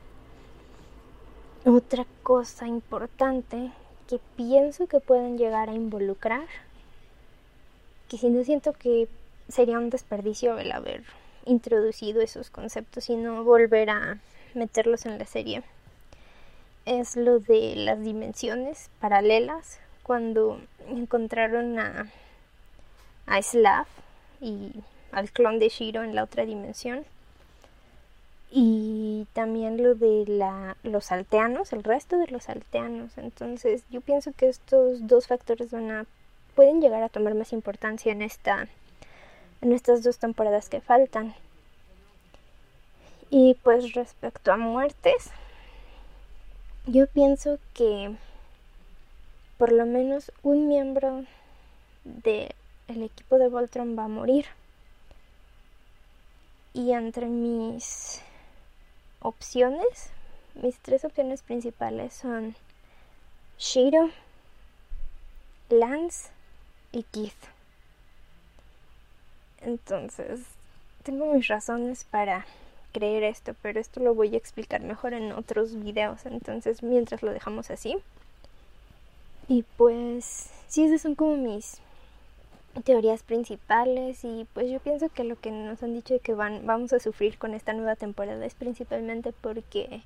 Otra 1.65 2.05
cosa 2.23 2.67
importante 2.67 3.71
que 4.09 4.19
pienso 4.35 4.87
que 4.87 4.99
pueden 4.99 5.37
llegar 5.37 5.69
a 5.69 5.73
involucrar, 5.73 6.45
que 8.09 8.17
si 8.17 8.29
no 8.29 8.43
siento 8.43 8.73
que 8.73 9.07
sería 9.47 9.77
un 9.77 9.89
desperdicio 9.89 10.57
el 10.57 10.71
haber 10.71 11.03
introducido 11.45 12.21
esos 12.21 12.49
conceptos 12.49 13.09
y 13.09 13.15
no 13.15 13.43
volver 13.43 13.89
a 13.89 14.19
meterlos 14.53 15.05
en 15.05 15.17
la 15.17 15.25
serie 15.25 15.63
es 16.85 17.15
lo 17.15 17.39
de 17.39 17.75
las 17.77 18.03
dimensiones 18.03 18.89
paralelas 18.99 19.79
cuando 20.03 20.59
encontraron 20.89 21.79
a, 21.79 22.11
a 23.25 23.41
Slav 23.41 23.87
y 24.41 24.71
al 25.11 25.31
clon 25.31 25.59
de 25.59 25.69
Shiro 25.69 26.03
en 26.03 26.13
la 26.13 26.23
otra 26.23 26.45
dimensión. 26.45 27.05
Y 28.55 29.25
también 29.33 29.81
lo 29.81 29.95
de 29.95 30.25
la, 30.27 30.77
los 30.83 31.11
alteanos, 31.11 31.73
el 31.73 31.83
resto 31.83 32.19
de 32.19 32.27
los 32.27 32.49
alteanos. 32.49 33.17
Entonces 33.17 33.83
yo 33.89 33.99
pienso 33.99 34.31
que 34.31 34.47
estos 34.47 35.07
dos 35.07 35.25
factores 35.25 35.71
van 35.71 35.89
a, 35.89 36.05
pueden 36.55 36.79
llegar 36.79 37.01
a 37.01 37.09
tomar 37.09 37.33
más 37.33 37.51
importancia 37.51 38.11
en, 38.11 38.21
esta, 38.21 38.67
en 39.61 39.71
estas 39.73 40.03
dos 40.03 40.19
temporadas 40.19 40.69
que 40.69 40.81
faltan. 40.81 41.33
Y 43.31 43.55
pues 43.63 43.93
respecto 43.93 44.51
a 44.51 44.57
muertes, 44.57 45.31
yo 46.85 47.07
pienso 47.07 47.57
que 47.73 48.15
por 49.57 49.71
lo 49.71 49.87
menos 49.87 50.31
un 50.43 50.67
miembro 50.67 51.25
del 52.03 52.53
equipo 52.87 53.39
de 53.39 53.47
Voltron 53.47 53.97
va 53.97 54.03
a 54.03 54.09
morir. 54.09 54.45
Y 56.75 56.91
entre 56.91 57.25
mis 57.25 58.21
opciones, 59.23 60.11
mis 60.53 60.77
tres 60.79 61.03
opciones 61.05 61.41
principales 61.41 62.13
son 62.13 62.55
Shiro, 63.57 64.09
Lance 65.69 66.29
y 66.91 67.03
Keith. 67.03 67.33
Entonces, 69.61 70.41
tengo 71.03 71.33
mis 71.33 71.47
razones 71.47 72.03
para 72.03 72.45
creer 72.91 73.23
esto, 73.23 73.55
pero 73.61 73.79
esto 73.79 73.99
lo 73.99 74.13
voy 74.13 74.35
a 74.35 74.37
explicar 74.37 74.81
mejor 74.81 75.13
en 75.13 75.31
otros 75.31 75.73
videos, 75.81 76.25
entonces 76.25 76.83
mientras 76.83 77.23
lo 77.23 77.31
dejamos 77.31 77.71
así. 77.71 77.97
Y 79.47 79.63
pues, 79.77 80.49
sí, 80.67 80.83
esas 80.85 81.01
son 81.01 81.15
como 81.15 81.35
mis 81.37 81.79
teorías 82.81 83.23
principales 83.23 84.23
y 84.23 84.47
pues 84.53 84.69
yo 84.69 84.79
pienso 84.79 85.09
que 85.09 85.23
lo 85.23 85.39
que 85.39 85.51
nos 85.51 85.83
han 85.83 85.93
dicho 85.93 86.15
de 86.15 86.19
que 86.19 86.33
van, 86.33 86.65
vamos 86.65 86.91
a 86.93 86.99
sufrir 86.99 87.37
con 87.37 87.53
esta 87.53 87.73
nueva 87.73 87.95
temporada 87.95 88.43
es 88.45 88.55
principalmente 88.55 89.33
porque 89.41 90.01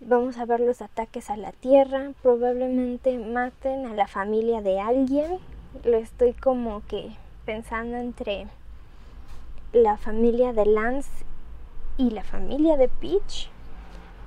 vamos 0.00 0.36
a 0.38 0.44
ver 0.44 0.60
los 0.60 0.82
ataques 0.82 1.30
a 1.30 1.36
la 1.36 1.52
tierra, 1.52 2.12
probablemente 2.22 3.18
maten 3.18 3.86
a 3.86 3.94
la 3.94 4.08
familia 4.08 4.60
de 4.60 4.80
alguien, 4.80 5.38
lo 5.84 5.96
estoy 5.96 6.32
como 6.32 6.82
que 6.86 7.10
pensando 7.44 7.96
entre 7.96 8.46
la 9.72 9.96
familia 9.96 10.52
de 10.52 10.66
Lance 10.66 11.10
y 11.96 12.10
la 12.10 12.24
familia 12.24 12.76
de 12.76 12.88
Peach. 12.88 13.50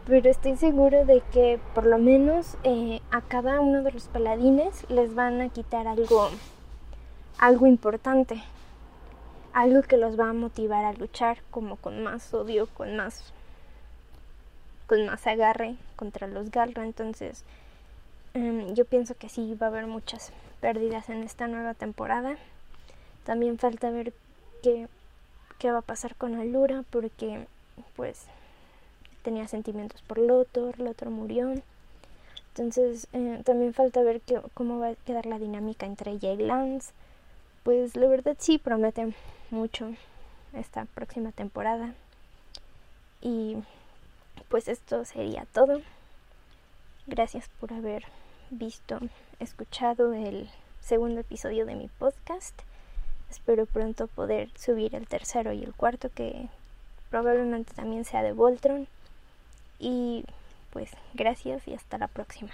Pero 0.07 0.29
estoy 0.29 0.55
seguro 0.55 1.05
de 1.05 1.21
que 1.31 1.59
por 1.75 1.85
lo 1.85 1.99
menos 1.99 2.57
eh, 2.63 2.99
a 3.11 3.21
cada 3.21 3.59
uno 3.59 3.83
de 3.83 3.91
los 3.91 4.07
paladines 4.07 4.89
les 4.89 5.13
van 5.13 5.39
a 5.41 5.49
quitar 5.49 5.87
algo, 5.87 6.29
algo 7.39 7.65
importante. 7.65 8.43
Algo 9.53 9.81
que 9.81 9.97
los 9.97 10.19
va 10.19 10.29
a 10.29 10.33
motivar 10.33 10.85
a 10.85 10.93
luchar 10.93 11.39
como 11.49 11.77
con 11.77 12.03
más 12.03 12.33
odio, 12.33 12.67
con 12.67 12.95
más 12.95 13.33
con 14.85 15.05
más 15.05 15.25
agarre 15.25 15.75
contra 15.95 16.27
los 16.27 16.51
Galra. 16.51 16.83
Entonces, 16.83 17.43
em, 18.33 18.73
yo 18.75 18.85
pienso 18.85 19.15
que 19.15 19.29
sí 19.29 19.55
va 19.55 19.67
a 19.67 19.69
haber 19.69 19.87
muchas 19.87 20.31
pérdidas 20.61 21.09
en 21.09 21.23
esta 21.23 21.47
nueva 21.47 21.73
temporada. 21.73 22.37
También 23.23 23.57
falta 23.57 23.89
ver 23.89 24.13
qué, 24.61 24.87
qué 25.59 25.71
va 25.71 25.79
a 25.79 25.83
pasar 25.83 26.15
con 26.15 26.35
Alura, 26.35 26.83
porque 26.89 27.47
pues 27.95 28.25
tenía 29.23 29.47
sentimientos 29.47 30.01
por 30.01 30.17
Lothar, 30.17 30.79
Lothar 30.79 31.09
murió. 31.09 31.53
Entonces 32.49 33.07
eh, 33.13 33.41
también 33.45 33.73
falta 33.73 34.01
ver 34.01 34.21
cómo 34.53 34.79
va 34.79 34.89
a 34.89 34.95
quedar 34.95 35.25
la 35.25 35.39
dinámica 35.39 35.85
entre 35.85 36.11
ella 36.11 36.33
y 36.33 36.37
Lance. 36.37 36.91
Pues 37.63 37.95
la 37.95 38.07
verdad 38.07 38.35
sí 38.39 38.57
promete 38.57 39.13
mucho 39.51 39.93
esta 40.53 40.85
próxima 40.85 41.31
temporada. 41.31 41.93
Y 43.21 43.57
pues 44.49 44.67
esto 44.67 45.05
sería 45.05 45.45
todo. 45.53 45.81
Gracias 47.07 47.49
por 47.59 47.73
haber 47.73 48.05
visto, 48.49 48.99
escuchado 49.39 50.13
el 50.13 50.49
segundo 50.81 51.21
episodio 51.21 51.65
de 51.65 51.75
mi 51.75 51.87
podcast. 51.87 52.59
Espero 53.29 53.65
pronto 53.65 54.07
poder 54.07 54.49
subir 54.57 54.95
el 54.95 55.07
tercero 55.07 55.53
y 55.53 55.63
el 55.63 55.73
cuarto 55.73 56.09
que 56.09 56.49
probablemente 57.09 57.73
también 57.73 58.05
sea 58.05 58.23
de 58.23 58.33
Voltron. 58.33 58.87
Y 59.79 60.25
pues 60.71 60.91
gracias 61.13 61.67
y 61.67 61.73
hasta 61.73 61.97
la 61.97 62.07
próxima. 62.07 62.51